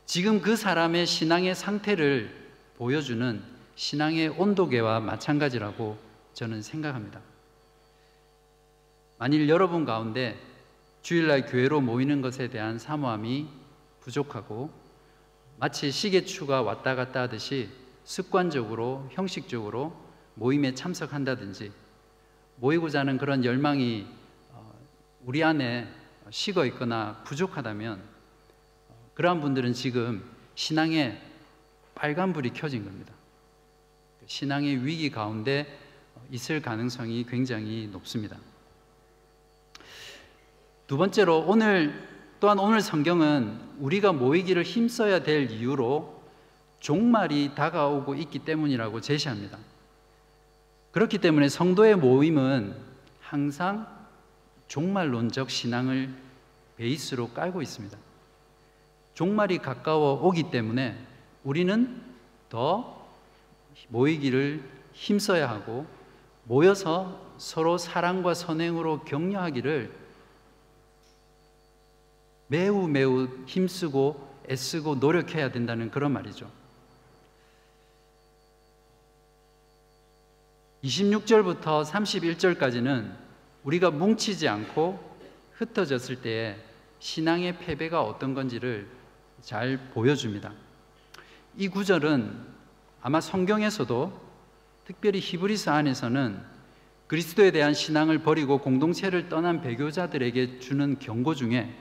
[0.05, 2.35] 지금 그 사람의 신앙의 상태를
[2.77, 3.41] 보여주는
[3.75, 5.97] 신앙의 온도계와 마찬가지라고
[6.33, 7.21] 저는 생각합니다.
[9.17, 10.37] 만일 여러분 가운데
[11.05, 13.47] 주일날 교회로 모이는 것에 대한 사모함이
[13.99, 14.71] 부족하고
[15.57, 17.69] 마치 시계추가 왔다 갔다 하듯이
[18.03, 19.95] 습관적으로 형식적으로
[20.33, 21.71] 모임에 참석한다든지
[22.55, 24.07] 모이고자 하는 그런 열망이
[24.51, 24.73] 어,
[25.23, 25.87] 우리 안에
[26.31, 28.01] 식어 있거나 부족하다면
[29.13, 31.21] 그러한 분들은 지금 신앙에
[31.93, 33.13] 빨간불이 켜진 겁니다.
[34.25, 35.67] 신앙의 위기 가운데
[36.31, 38.39] 있을 가능성이 굉장히 높습니다.
[40.87, 42.07] 두 번째로 오늘
[42.39, 46.21] 또한 오늘 성경은 우리가 모이기를 힘써야 될 이유로
[46.79, 49.57] 종말이 다가오고 있기 때문이라고 제시합니다.
[50.91, 52.75] 그렇기 때문에 성도의 모임은
[53.19, 53.87] 항상
[54.67, 56.13] 종말론적 신앙을
[56.77, 57.97] 베이스로 깔고 있습니다.
[59.15, 60.95] 종말이 가까워 오기 때문에
[61.43, 61.99] 우리는
[62.49, 63.07] 더
[63.87, 65.87] 모이기를 힘써야 하고
[66.43, 70.04] 모여서 서로 사랑과 선행으로 격려하기를
[72.47, 76.49] 매우 매우 힘쓰고 애쓰고 노력해야 된다는 그런 말이죠.
[80.83, 83.11] 26절부터 31절까지는
[83.63, 85.17] 우리가 뭉치지 않고
[85.53, 86.57] 흩어졌을 때에
[86.99, 88.87] 신앙의 패배가 어떤 건지를
[89.41, 90.53] 잘 보여줍니다.
[91.57, 92.35] 이 구절은
[93.01, 94.25] 아마 성경에서도
[94.85, 96.39] 특별히 히브리서 안에서는
[97.07, 101.73] 그리스도에 대한 신앙을 버리고 공동체를 떠난 배교자들에게 주는 경고 중에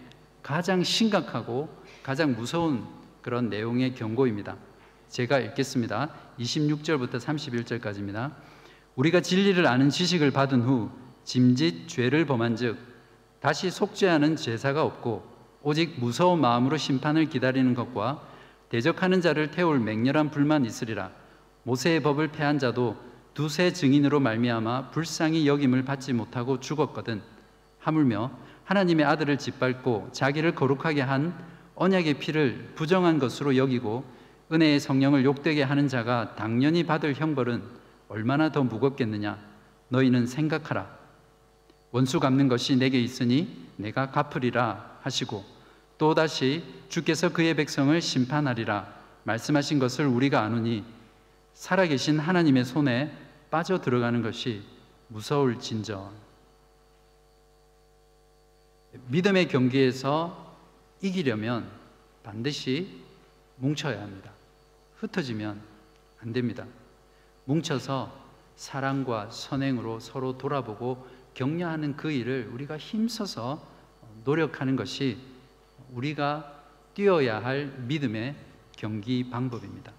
[0.44, 2.84] 가장 심각하고 가장 무서운
[3.22, 4.56] 그런 내용의 경고입니다.
[5.08, 6.10] 제가 읽겠습니다.
[6.38, 8.30] 26절부터 31절까지입니다.
[8.94, 10.90] 우리가 진리를 아는 지식을 받은 후
[11.24, 12.76] 짐짓 죄를 범한즉
[13.40, 15.24] 다시 속죄하는 제사가 없고
[15.62, 18.22] 오직 무서운 마음으로 심판을 기다리는 것과
[18.68, 21.10] 대적하는 자를 태울 맹렬한 불만 있으리라.
[21.62, 22.98] 모세의 법을 폐한 자도
[23.32, 27.22] 두세 증인으로 말미암아 불쌍히 여김을 받지 못하고 죽었거든.
[27.78, 28.30] 하물며
[28.64, 31.34] 하나님의 아들을 짓밟고 자기를 거룩하게 한
[31.74, 34.04] 언약의 피를 부정한 것으로 여기고
[34.52, 37.62] 은혜의 성령을 욕되게 하는 자가 당연히 받을 형벌은
[38.08, 39.38] 얼마나 더 무겁겠느냐?
[39.88, 40.88] 너희는 생각하라.
[41.90, 45.44] 원수 갚는 것이 내게 있으니 내가 갚으리라 하시고
[45.98, 48.92] 또다시 주께서 그의 백성을 심판하리라
[49.24, 50.84] 말씀하신 것을 우리가 아노니
[51.54, 53.16] 살아계신 하나님의 손에
[53.50, 54.62] 빠져 들어가는 것이
[55.08, 56.10] 무서울 진저
[59.08, 60.56] 믿음의 경기에서
[61.02, 61.68] 이기려면
[62.22, 63.02] 반드시
[63.56, 64.30] 뭉쳐야 합니다.
[64.96, 65.60] 흩어지면
[66.20, 66.66] 안 됩니다.
[67.44, 68.24] 뭉쳐서
[68.56, 73.66] 사랑과 선행으로 서로 돌아보고 격려하는 그 일을 우리가 힘써서
[74.24, 75.18] 노력하는 것이
[75.92, 76.62] 우리가
[76.94, 78.36] 뛰어야 할 믿음의
[78.76, 79.92] 경기 방법입니다.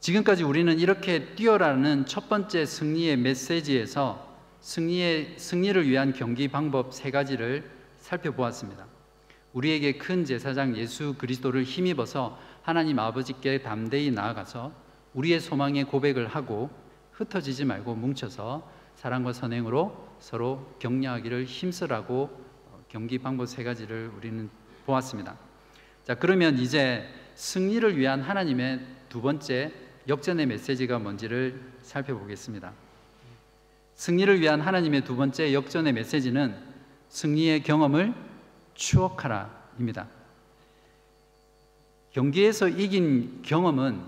[0.00, 4.27] 지금까지 우리는 이렇게 뛰어라는 첫 번째 승리의 메시지에서
[4.60, 8.86] 승리의, 승리를 위한 경기 방법 세 가지를 살펴보았습니다.
[9.52, 14.72] 우리에게 큰 제사장 예수 그리스도를 힘입어서 하나님 아버지께 담대히 나아가서
[15.14, 16.70] 우리의 소망의 고백을 하고
[17.12, 22.30] 흩어지지 말고 뭉쳐서 사랑과 선행으로 서로 격려하기를 힘쓰라고
[22.88, 24.50] 경기 방법 세 가지를 우리는
[24.86, 25.36] 보았습니다.
[26.04, 29.72] 자, 그러면 이제 승리를 위한 하나님의 두 번째
[30.08, 32.72] 역전의 메시지가 뭔지를 살펴보겠습니다.
[33.98, 36.54] 승리를 위한 하나님의 두 번째 역전의 메시지는
[37.08, 38.14] 승리의 경험을
[38.74, 40.06] 추억하라입니다.
[42.12, 44.00] 경기에서 이긴 경험은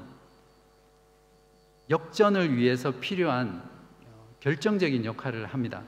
[1.90, 3.68] 역전을 위해서 필요한
[4.38, 5.82] 결정적인 역할을 합니다.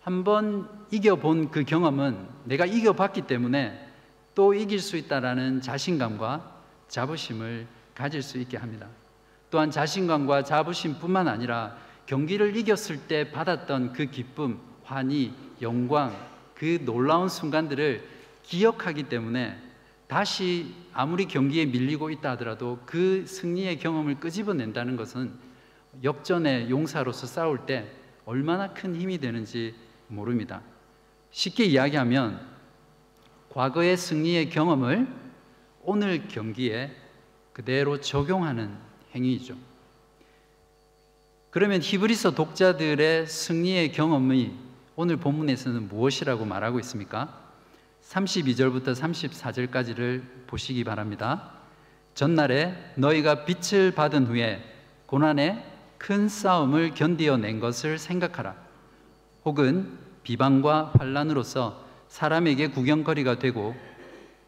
[0.00, 3.90] 한번 이겨본 그 경험은 내가 이겨봤기 때문에
[4.34, 6.52] 또 이길 수 있다라는 자신감과
[6.88, 8.88] 자부심을 가질 수 있게 합니다.
[9.52, 16.16] 또한 자신감과 자부심뿐만 아니라 경기를 이겼을 때 받았던 그 기쁨, 환희, 영광,
[16.54, 18.02] 그 놀라운 순간들을
[18.42, 19.56] 기억하기 때문에
[20.06, 25.32] 다시 아무리 경기에 밀리고 있다 하더라도 그 승리의 경험을 끄집어낸다는 것은
[26.02, 27.90] 역전의 용사로서 싸울 때
[28.24, 29.74] 얼마나 큰 힘이 되는지
[30.08, 30.60] 모릅니다.
[31.30, 32.46] 쉽게 이야기하면
[33.50, 35.06] 과거의 승리의 경험을
[35.82, 36.94] 오늘 경기에
[37.52, 38.76] 그대로 적용하는
[39.14, 39.56] 행위이죠.
[41.52, 44.52] 그러면 히브리서 독자들의 승리의 경험이
[44.96, 47.28] 오늘 본문에서는 무엇이라고 말하고 있습니까?
[48.08, 51.50] 32절부터 34절까지를 보시기 바랍니다.
[52.14, 54.62] 전날에 너희가 빛을 받은 후에
[55.04, 55.62] 고난의
[55.98, 58.56] 큰 싸움을 견디어낸 것을 생각하라.
[59.44, 63.74] 혹은 비방과 환란으로서 사람에게 구경거리가 되고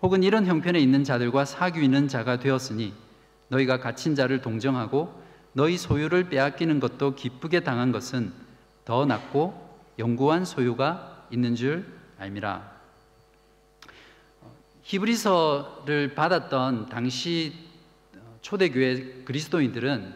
[0.00, 2.94] 혹은 이런 형편에 있는 자들과 사귀는 자가 되었으니
[3.48, 5.22] 너희가 갇힌 자를 동정하고
[5.54, 8.32] 너희 소유를 빼앗기는 것도 기쁘게 당한 것은
[8.84, 11.86] 더 낫고 영구한 소유가 있는 줄
[12.18, 12.74] 알미라.
[14.82, 17.54] 히브리서를 받았던 당시
[18.42, 20.12] 초대교회 그리스도인들은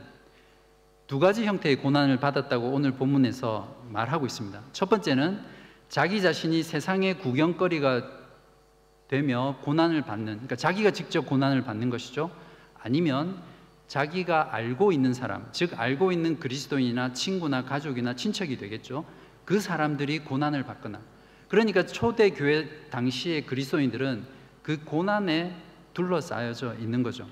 [1.07, 4.61] 두 가지 형태의 고난을 받았다고 오늘 본문에서 말하고 있습니다.
[4.73, 5.41] 첫 번째는
[5.89, 8.03] 자기 자신이 세상의 구경거리가
[9.07, 12.31] 되며 고난을 받는, 그러니까 자기가 직접 고난을 받는 것이죠.
[12.79, 13.41] 아니면
[13.89, 19.05] 자기가 알고 있는 사람, 즉 알고 있는 그리스도인이나 친구나 가족이나 친척이 되겠죠.
[19.45, 21.01] 그 사람들이 고난을 받거나.
[21.49, 24.25] 그러니까 초대 교회 당시의 그리스도인들은
[24.63, 25.57] 그 고난에
[25.95, 27.27] 둘러싸여져 있는 거죠.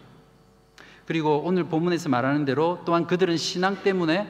[1.05, 4.27] 그리고 오늘 본문에서 말하는 대로 또한 그들은 신앙 때문에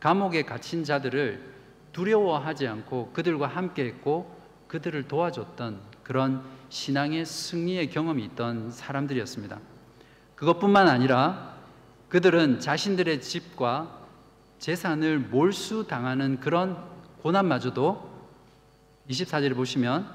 [0.00, 1.56] 감옥에 갇힌 자들을
[1.92, 4.34] 두려워하지 않고 그들과 함께 했고
[4.66, 9.60] 그들을 도와줬던 그런 신앙의 승리의 경험이 있던 사람들이었습니다.
[10.34, 11.55] 그것뿐만 아니라
[12.08, 14.06] 그들은 자신들의 집과
[14.58, 16.82] 재산을 몰수당하는 그런
[17.22, 18.16] 고난마저도
[19.10, 20.08] 24절에 보시면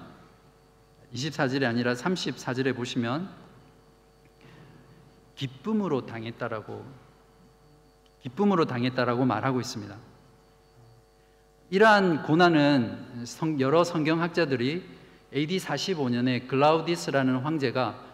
[1.14, 3.30] 24절이 아니라 34절에 보시면
[5.36, 6.86] 기쁨으로 당했다라고
[8.22, 9.96] 기쁨으로 당했다라고 말하고 있습니다.
[11.72, 13.26] 이러한 고난은
[13.60, 14.86] 여러 성경학자들이
[15.34, 18.11] AD 45년에 글라우디스라는 황제가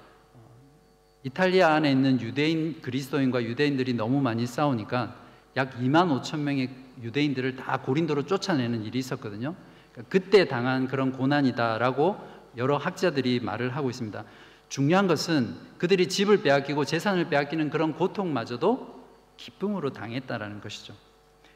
[1.28, 5.14] 이탈리아 안에 있는 유대인 그리스도인과 유대인들이 너무 많이 싸우니까
[5.58, 6.70] 약 2만 5천 명의
[7.02, 9.54] 유대인들을 다 고린도로 쫓아내는 일이 있었거든요.
[9.92, 12.16] 그러니까 그때 당한 그런 고난이다라고
[12.56, 14.24] 여러 학자들이 말을 하고 있습니다.
[14.70, 19.04] 중요한 것은 그들이 집을 빼앗기고 재산을 빼앗기는 그런 고통마저도
[19.36, 20.94] 기쁨으로 당했다라는 것이죠.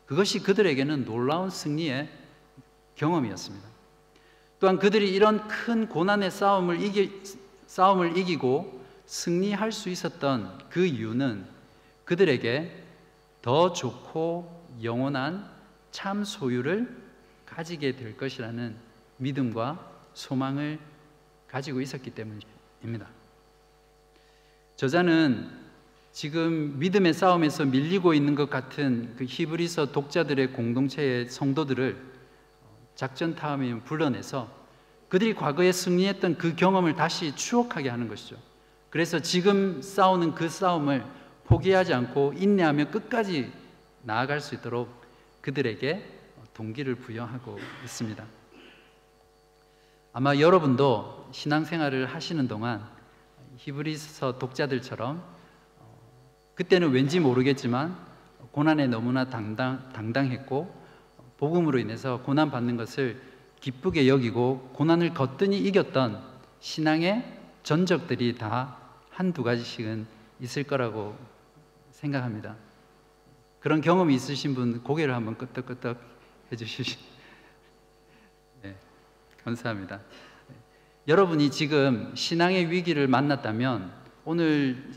[0.06, 2.10] 그것이 그들에게는 놀라운 승리의
[2.96, 3.66] 경험이었습니다.
[4.60, 7.24] 또한 그들이 이런 큰 고난의 싸움을 이기,
[7.68, 8.81] 싸움을 이기고
[9.12, 11.46] 승리할 수 있었던 그 이유는
[12.06, 12.72] 그들에게
[13.42, 15.52] 더 좋고 영원한
[15.92, 16.88] 참 소유를
[17.46, 18.74] 가지게 될 것이라는
[19.18, 20.80] 믿음과 소망을
[21.50, 23.10] 가지고 있었기 때문입니다.
[24.78, 25.60] 저자는
[26.14, 31.98] 지금 믿음의 싸움에서 밀리고 있는 것 같은 그 히브리서 독자들의 공동체의 성도들을
[32.96, 34.50] 작전 타임에 불러내서
[35.10, 38.51] 그들이 과거에 승리했던 그 경험을 다시 추억하게 하는 것이죠.
[38.92, 41.04] 그래서 지금 싸우는 그 싸움을
[41.46, 43.52] 포기하지 않고 인내하며 끝까지
[44.04, 44.90] 나아갈 수 있도록
[45.42, 46.06] 그들에게
[46.54, 48.24] 동기를 부여하고 있습니다.
[50.12, 52.86] 아마 여러분도 신앙생활을 하시는 동안
[53.56, 55.24] 히브리서 독자들처럼
[55.80, 55.98] 어,
[56.56, 57.96] 그때는 왠지 모르겠지만
[58.52, 60.82] 고난에 너무나 당당, 당당했고
[61.38, 63.22] 복음으로 인해서 고난 받는 것을
[63.62, 66.22] 기쁘게 여기고 고난을 거뜬히 이겼던
[66.60, 68.81] 신앙의 전적들이 다
[69.22, 70.08] 한두 가지씩은
[70.40, 71.16] 있을 거라고
[71.92, 72.56] 생각합니다.
[73.60, 76.02] 그런 경험이 있으신 분 고개를 한번 끄덕끄덕
[76.52, 77.00] 해주시죠.
[79.46, 80.00] 감사합니다.
[81.08, 83.92] 여러분이 지금 신앙의 위기를 만났다면
[84.26, 84.92] 오늘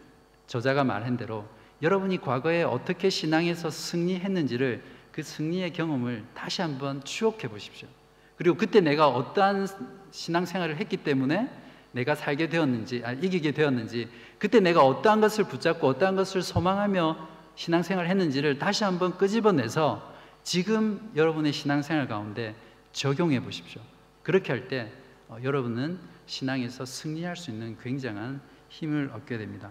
[0.46, 1.46] 저자가 말한 대로
[1.82, 7.88] 여러분이 과거에 어떻게 신앙에서 승리했는지를 그 승리의 경험을 다시 한번 추억해 보십시오.
[8.36, 9.66] 그리고 그때 내가 어떠한
[10.12, 11.63] 신앙생활을 했기 때문에
[11.95, 17.16] 내가 살게 되었는지, 아, 이기게 되었는지, 그때 내가 어떠한 것을 붙잡고 어떠한 것을 소망하며
[17.55, 22.55] 신앙생활을 했는지를 다시 한번 끄집어내서 지금 여러분의 신앙생활 가운데
[22.92, 23.80] 적용해 보십시오.
[24.22, 24.92] 그렇게 할때
[25.28, 29.70] 어, 여러분은 신앙에서 승리할 수 있는 굉장한 힘을 얻게 됩니다.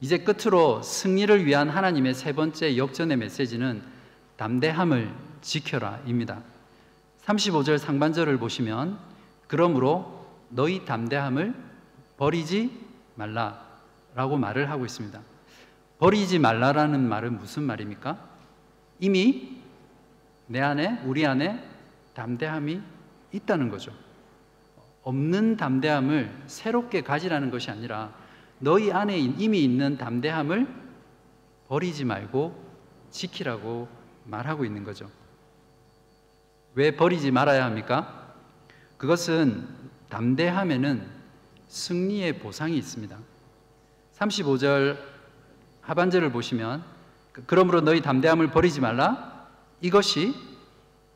[0.00, 3.82] 이제 끝으로 승리를 위한 하나님의 세 번째 역전의 메시지는
[4.36, 6.42] 담대함을 지켜라입니다.
[7.24, 8.98] 35절 상반절을 보시면
[9.46, 11.54] 그러므로 너희 담대함을
[12.16, 12.70] 버리지
[13.14, 15.20] 말라라고 말을 하고 있습니다.
[15.98, 18.18] 버리지 말라라는 말은 무슨 말입니까?
[19.00, 19.60] 이미
[20.46, 21.62] 내 안에 우리 안에
[22.14, 22.80] 담대함이
[23.32, 23.92] 있다는 거죠.
[25.02, 28.12] 없는 담대함을 새롭게 가지라는 것이 아니라
[28.58, 30.66] 너희 안에 이미 있는 담대함을
[31.68, 32.64] 버리지 말고
[33.10, 33.88] 지키라고
[34.24, 35.10] 말하고 있는 거죠.
[36.74, 38.25] 왜 버리지 말아야 합니까?
[38.96, 39.68] 그것은
[40.08, 41.06] 담대함에는
[41.68, 43.16] 승리의 보상이 있습니다.
[44.14, 44.98] 35절
[45.82, 46.84] 하반절을 보시면
[47.46, 49.48] 그러므로 너희 담대함을 버리지 말라
[49.80, 50.34] 이것이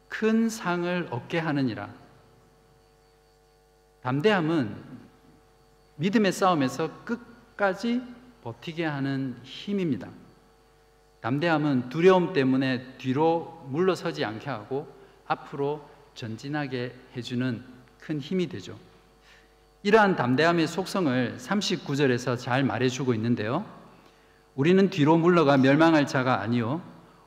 [0.09, 1.89] 큰 상을 얻게 하느니라.
[4.03, 4.77] 담대함은
[5.97, 8.03] 믿음의 싸움에서 끝까지
[8.43, 10.09] 버티게 하는 힘입니다.
[11.21, 14.89] 담대함은 두려움 때문에 뒤로 물러서지 않게 하고
[15.27, 15.90] 앞으로
[16.21, 17.65] 전진하게 해주는
[17.99, 18.79] 큰 힘이 되죠.
[19.83, 23.65] 이러한 담대함의 속성을 39절에서 잘 말해주고 있는데요.
[24.55, 26.83] 우리는 뒤로 물러가 멸망할 자가 아니요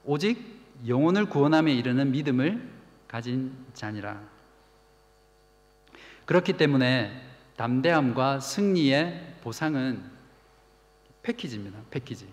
[0.05, 2.69] 오직 영혼을 구원함에 이르는 믿음을
[3.07, 4.21] 가진 자니라.
[6.25, 7.19] 그렇기 때문에
[7.57, 10.03] 담대함과 승리의 보상은
[11.23, 11.79] 패키지입니다.
[11.89, 12.27] 패키지.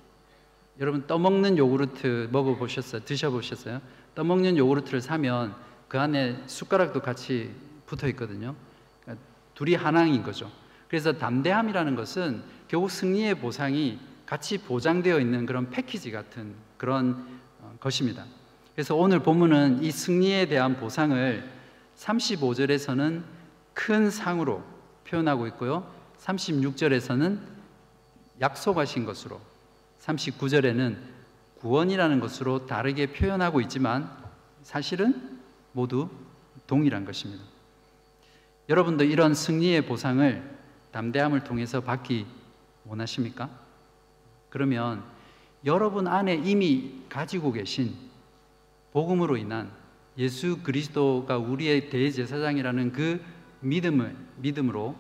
[0.79, 3.03] 여러분 떠먹는 요구르트 먹어보셨어요?
[3.05, 3.81] 드셔보셨어요?
[4.15, 5.55] 떠먹는 요구르트를 사면
[5.91, 7.53] 그 안에 숟가락도 같이
[7.85, 8.55] 붙어 있거든요.
[9.03, 9.27] 그러니까
[9.57, 10.49] 둘이 하나인 거죠.
[10.87, 17.27] 그래서 담대함이라는 것은 결국 승리의 보상이 같이 보장되어 있는 그런 패키지 같은 그런
[17.59, 18.25] 어, 것입니다.
[18.73, 21.51] 그래서 오늘 본문은 이 승리에 대한 보상을
[21.97, 23.25] 35절에서는
[23.75, 24.63] 큰 상으로
[25.09, 25.93] 표현하고 있고요.
[26.21, 27.41] 36절에서는
[28.41, 29.41] 약속하신 것으로
[30.03, 30.99] 39절에는
[31.57, 34.09] 구원이라는 것으로 다르게 표현하고 있지만
[34.63, 35.40] 사실은
[35.73, 36.09] 모두
[36.67, 37.43] 동일한 것입니다.
[38.69, 40.59] 여러분도 이런 승리의 보상을
[40.93, 42.27] 담대함을 통해서 받기
[42.85, 43.51] 원하십니까?
[44.49, 45.05] 그러면
[45.65, 47.95] 여러분 안에 이미 가지고 계신
[48.93, 49.71] 복음으로 인한
[50.19, 53.23] 예수 그리스도가 우리의 대제사장이라는 그
[53.61, 54.97] 믿음을 믿음으로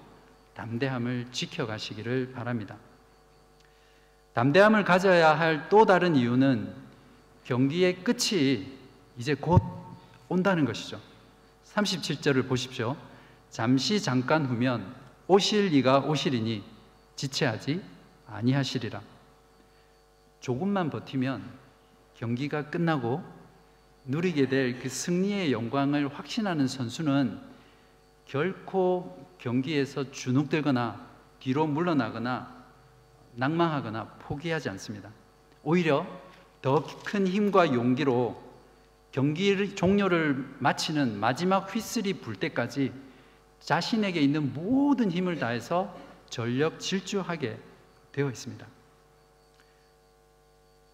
[0.54, 2.76] 담대함을 지켜가시기를 바랍니다.
[4.34, 6.72] 담대함을 가져야 할 또 다른 이유는
[7.44, 8.66] 경기의 끝이
[9.18, 9.62] 이제 곧
[10.30, 10.98] 온다는 것이죠.
[11.74, 12.96] 37절을 보십시오.
[13.50, 14.94] 잠시 잠깐 후면
[15.26, 16.64] 오실 이가 오시리니
[17.16, 17.82] 지체하지
[18.28, 19.02] 아니하시리라.
[20.40, 21.42] 조금만 버티면
[22.14, 23.22] 경기가 끝나고
[24.06, 27.40] 누리게 될 그 승리의 영광을 확신하는 선수는
[28.24, 31.08] 결코 경기에서 주눅들거나
[31.40, 32.60] 뒤로 물러나거나
[33.34, 35.10] 낭망하거나 포기하지 않습니다.
[35.64, 36.06] 오히려
[36.62, 38.49] 더 큰 힘과 용기로
[39.12, 42.92] 경기 종료를 마치는 마지막 휘슬이 불 때까지
[43.60, 45.96] 자신에게 있는 모든 힘을 다해서
[46.28, 47.58] 전력 질주하게
[48.12, 48.66] 되어 있습니다.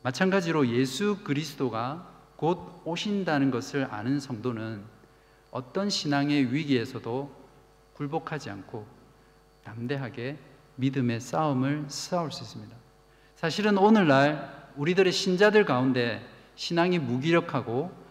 [0.02, 4.82] 마찬가지로 예수 그리스도가 곧 오신다는 것을 아는 성도는
[5.50, 7.34] 어떤 신앙의 위기에서도
[7.94, 8.86] 굴복하지 않고
[9.64, 10.38] 담대하게
[10.76, 12.74] 믿음의 싸움을 싸울 수 있습니다.
[13.36, 18.05] 사실은 오늘날 우리들의 신자들 가운데 신앙이 무기력하고 어,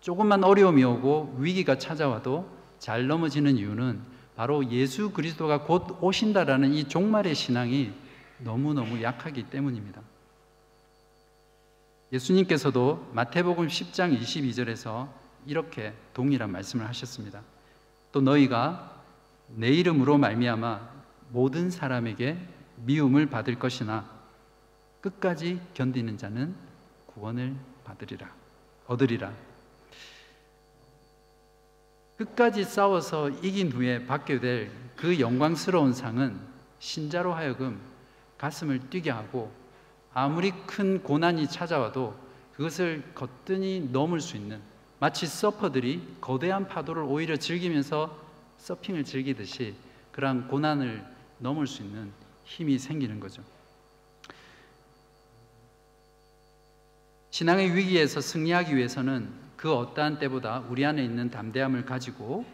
[0.00, 2.48] 조금만 어려움이 오고 위기가 찾아와도
[2.78, 4.00] 잘 넘어지는 이유는
[4.34, 7.92] 바로 예수 그리스도가 곧 오신다라는 이 종말의 신앙이
[8.38, 10.00] 너무너무 약하기 때문입니다.
[12.12, 15.08] 예수님께서도 마태복음 10장 22절에서
[15.46, 17.42] 이렇게 동일한 말씀을 하셨습니다.
[18.12, 19.02] 또 너희가
[19.48, 20.80] 내 이름으로 말미암아
[21.28, 22.38] 모든 사람에게
[22.76, 24.08] 미움을 받을 것이나
[25.00, 26.54] 끝까지 견디는 자는
[27.06, 28.28] 구원을 받으리라
[28.86, 29.49] 얻으리라.
[32.20, 36.38] 끝까지 싸워서 이긴 후에 받게 될 그 영광스러운 상은
[36.78, 37.80] 신자로 하여금
[38.36, 39.50] 가슴을 뛰게 하고
[40.12, 42.14] 아무리 큰 고난이 찾아와도
[42.52, 44.60] 그것을 거뜬히 넘을 수 있는
[44.98, 48.14] 마치 서퍼들이 거대한 파도를 오히려 즐기면서
[48.58, 49.74] 서핑을 즐기듯이
[50.12, 51.02] 그러한 고난을
[51.38, 52.12] 넘을 수 있는
[52.44, 53.42] 힘이 생기는 거죠.
[57.30, 62.46] 신앙의 위기에서 승리하기 위해서는 그 어떠한 때보다 우리 안에 있는 담대함을 가지고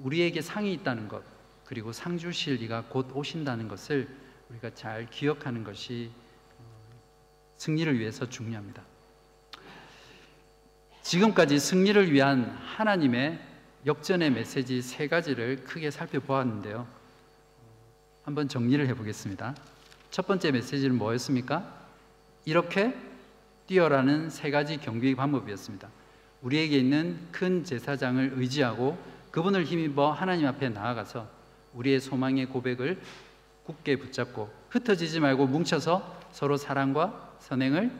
[0.00, 1.22] 우리에게 상이 있다는 것
[1.64, 4.08] 그리고 상 주실 이가 곧 오신다는 것을
[4.50, 6.10] 우리가 잘 기억하는 것이
[6.58, 6.64] 어,
[7.56, 8.82] 승리를 위해서 중요합니다.
[11.02, 13.38] 지금까지 승리를 위한 하나님의
[13.86, 16.84] 역전의 메시지 세 가지를 크게 살펴보았는데요.
[18.24, 19.54] 한번 정리를 해보겠습니다.
[20.10, 21.86] 첫 번째 메시지는 뭐였습니까?
[22.44, 22.92] 이렇게
[23.68, 26.02] 뛰어라는 세 가지 경기 방법이었습니다.
[26.44, 28.96] 우리에게 있는 큰 제사장을 의지하고
[29.30, 31.26] 그분을 힘입어 하나님 앞에 나아가서
[31.72, 33.00] 우리의 소망의 고백을
[33.64, 37.90] 굳게 붙잡고 흩어지지 말고 뭉쳐서 서로 사랑과 선행을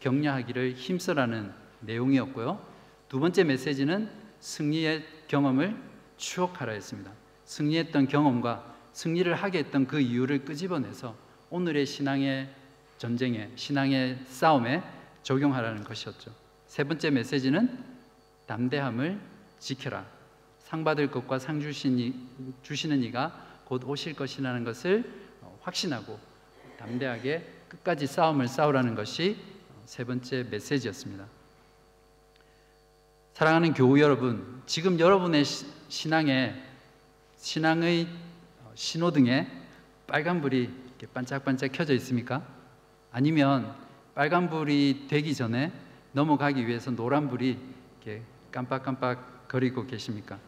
[0.00, 2.60] 격려하기를 힘써라는 내용이었고요.
[3.08, 5.76] 두 번째 메시지는 승리의 경험을
[6.16, 7.12] 추억하라 했습니다.
[7.44, 11.14] 승리했던 경험과 승리를 하게 했던 그 이유를 끄집어내서
[11.50, 12.52] 오늘의 신앙의
[12.98, 14.82] 전쟁에 신앙의 싸움에
[15.22, 16.32] 적용하라는 것이었죠.
[16.66, 17.91] 세 번째 메시지는
[18.52, 19.18] 담대함을
[19.58, 20.04] 지켜라.
[20.58, 21.58] 상 받을 것과 상
[21.98, 22.14] 이,
[22.62, 26.18] 주시는 이가 곧 오실 것이라는 것을 어, 확신하고
[26.78, 29.38] 담대하게 끝까지 싸움을 싸우라는 것이
[29.70, 31.24] 어, 세 번째 메시지였습니다.
[33.32, 36.54] 사랑하는 교우 여러분, 지금 여러분의 시- 신앙에
[37.38, 38.06] 신앙의
[38.64, 39.48] 어, 신호등에
[40.06, 42.46] 빨간 불이 이렇게 반짝반짝 켜져 있습니까?
[43.12, 43.74] 아니면
[44.14, 45.72] 빨간 불이 되기 전에
[46.12, 47.58] 넘어가기 위해서 노란 불이
[48.02, 48.22] 이렇게
[48.52, 50.38] 깜빡깜빡 거리고 계십니까?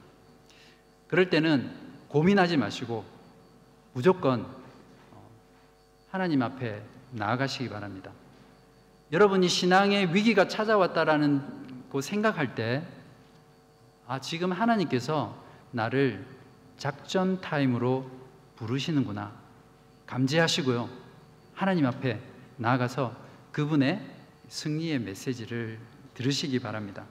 [1.08, 1.74] 그럴 때는
[2.08, 3.04] 고민하지 마시고
[3.92, 4.46] 무조건
[5.12, 5.30] 어,
[6.10, 6.82] 하나님 앞에
[7.12, 8.12] 나아가시기 바랍니다.
[9.12, 12.82] 여러분이 신앙의 위기가 찾아왔다라는 그 생각할 때,
[14.06, 15.40] 아, 지금 하나님께서
[15.70, 16.26] 나를
[16.76, 18.10] 작전 타임으로
[18.56, 19.32] 부르시는구나.
[20.06, 20.88] 감지하시고요.
[21.54, 22.20] 하나님 앞에
[22.56, 23.14] 나아가서
[23.52, 24.04] 그분의
[24.48, 25.78] 승리의 메시지를
[26.14, 27.04] 들으시기 바랍니다.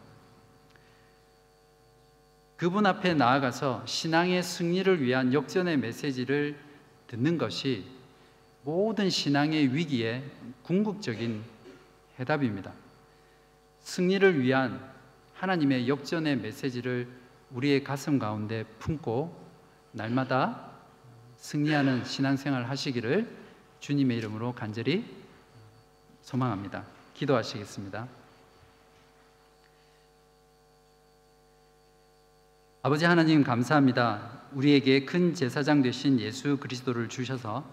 [2.63, 6.57] 그분 앞에 나아가서 신앙의 승리를 위한 역전의 메시지를
[7.07, 7.85] 듣는 것이
[8.63, 10.23] 모든 신앙의 위기에
[10.61, 11.43] 궁극적인
[12.17, 12.71] 해답입니다.
[13.81, 14.81] 승리를 위한
[15.33, 17.09] 하나님의 역전의 메시지를
[17.51, 19.45] 우리의 가슴 가운데 품고
[19.91, 20.71] 날마다
[21.35, 23.27] 승리하는 신앙생활 하시기를
[23.81, 25.03] 주님의 이름으로 간절히
[26.21, 26.85] 소망합니다.
[27.13, 28.22] 기도하시겠습니다.
[32.83, 34.29] 아버지 하나님 감사합니다.
[34.51, 37.63] 우리에게 큰 제사장 되신 예수 그리스도를 주셔서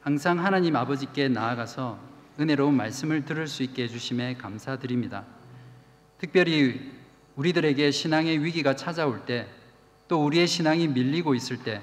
[0.00, 1.98] 항상 하나님 아버지께 나아가서
[2.38, 5.24] 은혜로운 말씀을 들을 수 있게 해주심에 감사드립니다.
[6.16, 6.92] 특별히
[7.36, 9.46] 우리들에게 신앙의 위기가 찾아올 때
[10.10, 11.80] 또 우리의 신앙이 밀리고 있을 때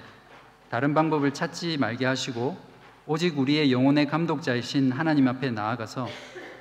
[0.70, 2.58] 다른 방법을 찾지 말게 하시고
[3.06, 6.10] 오직 우리의 영혼의 감독자이신 하나님 앞에 나아가서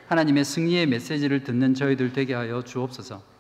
[0.07, 3.36] 하나님의 승리의 메시지를 듣는 저희들 되게 하여 주옵소서.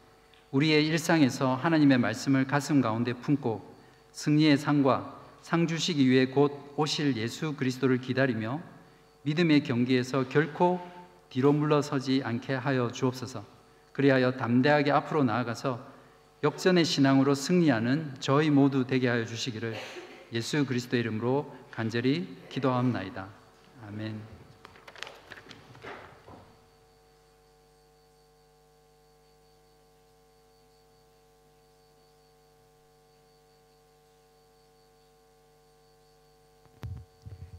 [0.56, 3.76] 우리의 일상에서 하나님의 말씀을 가슴 가운데 품고
[4.12, 8.60] 승리의 상과 상 주시기 위해 곧 오실 예수 그리스도를 기다리며
[9.22, 10.80] 믿음의 경기에서 결코
[11.28, 13.44] 뒤로 물러서지 않게 하여 주옵소서.
[13.92, 15.78] 그리하여 담대하게 앞으로 나아가서
[16.42, 19.74] 역전의 신앙으로 승리하는 저희 모두 되게 하여 주시기를
[20.32, 23.26] 예수 그리스도 이름으로 간절히 기도하옵나이다.
[23.88, 24.35] 아멘.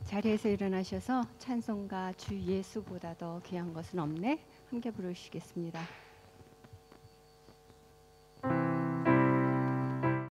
[0.08, 4.40] 자리에서 일어나셔서 찬송가 주 예수보다 더 귀한 것은 없네
[4.70, 5.82] 함께 부르시겠습니다.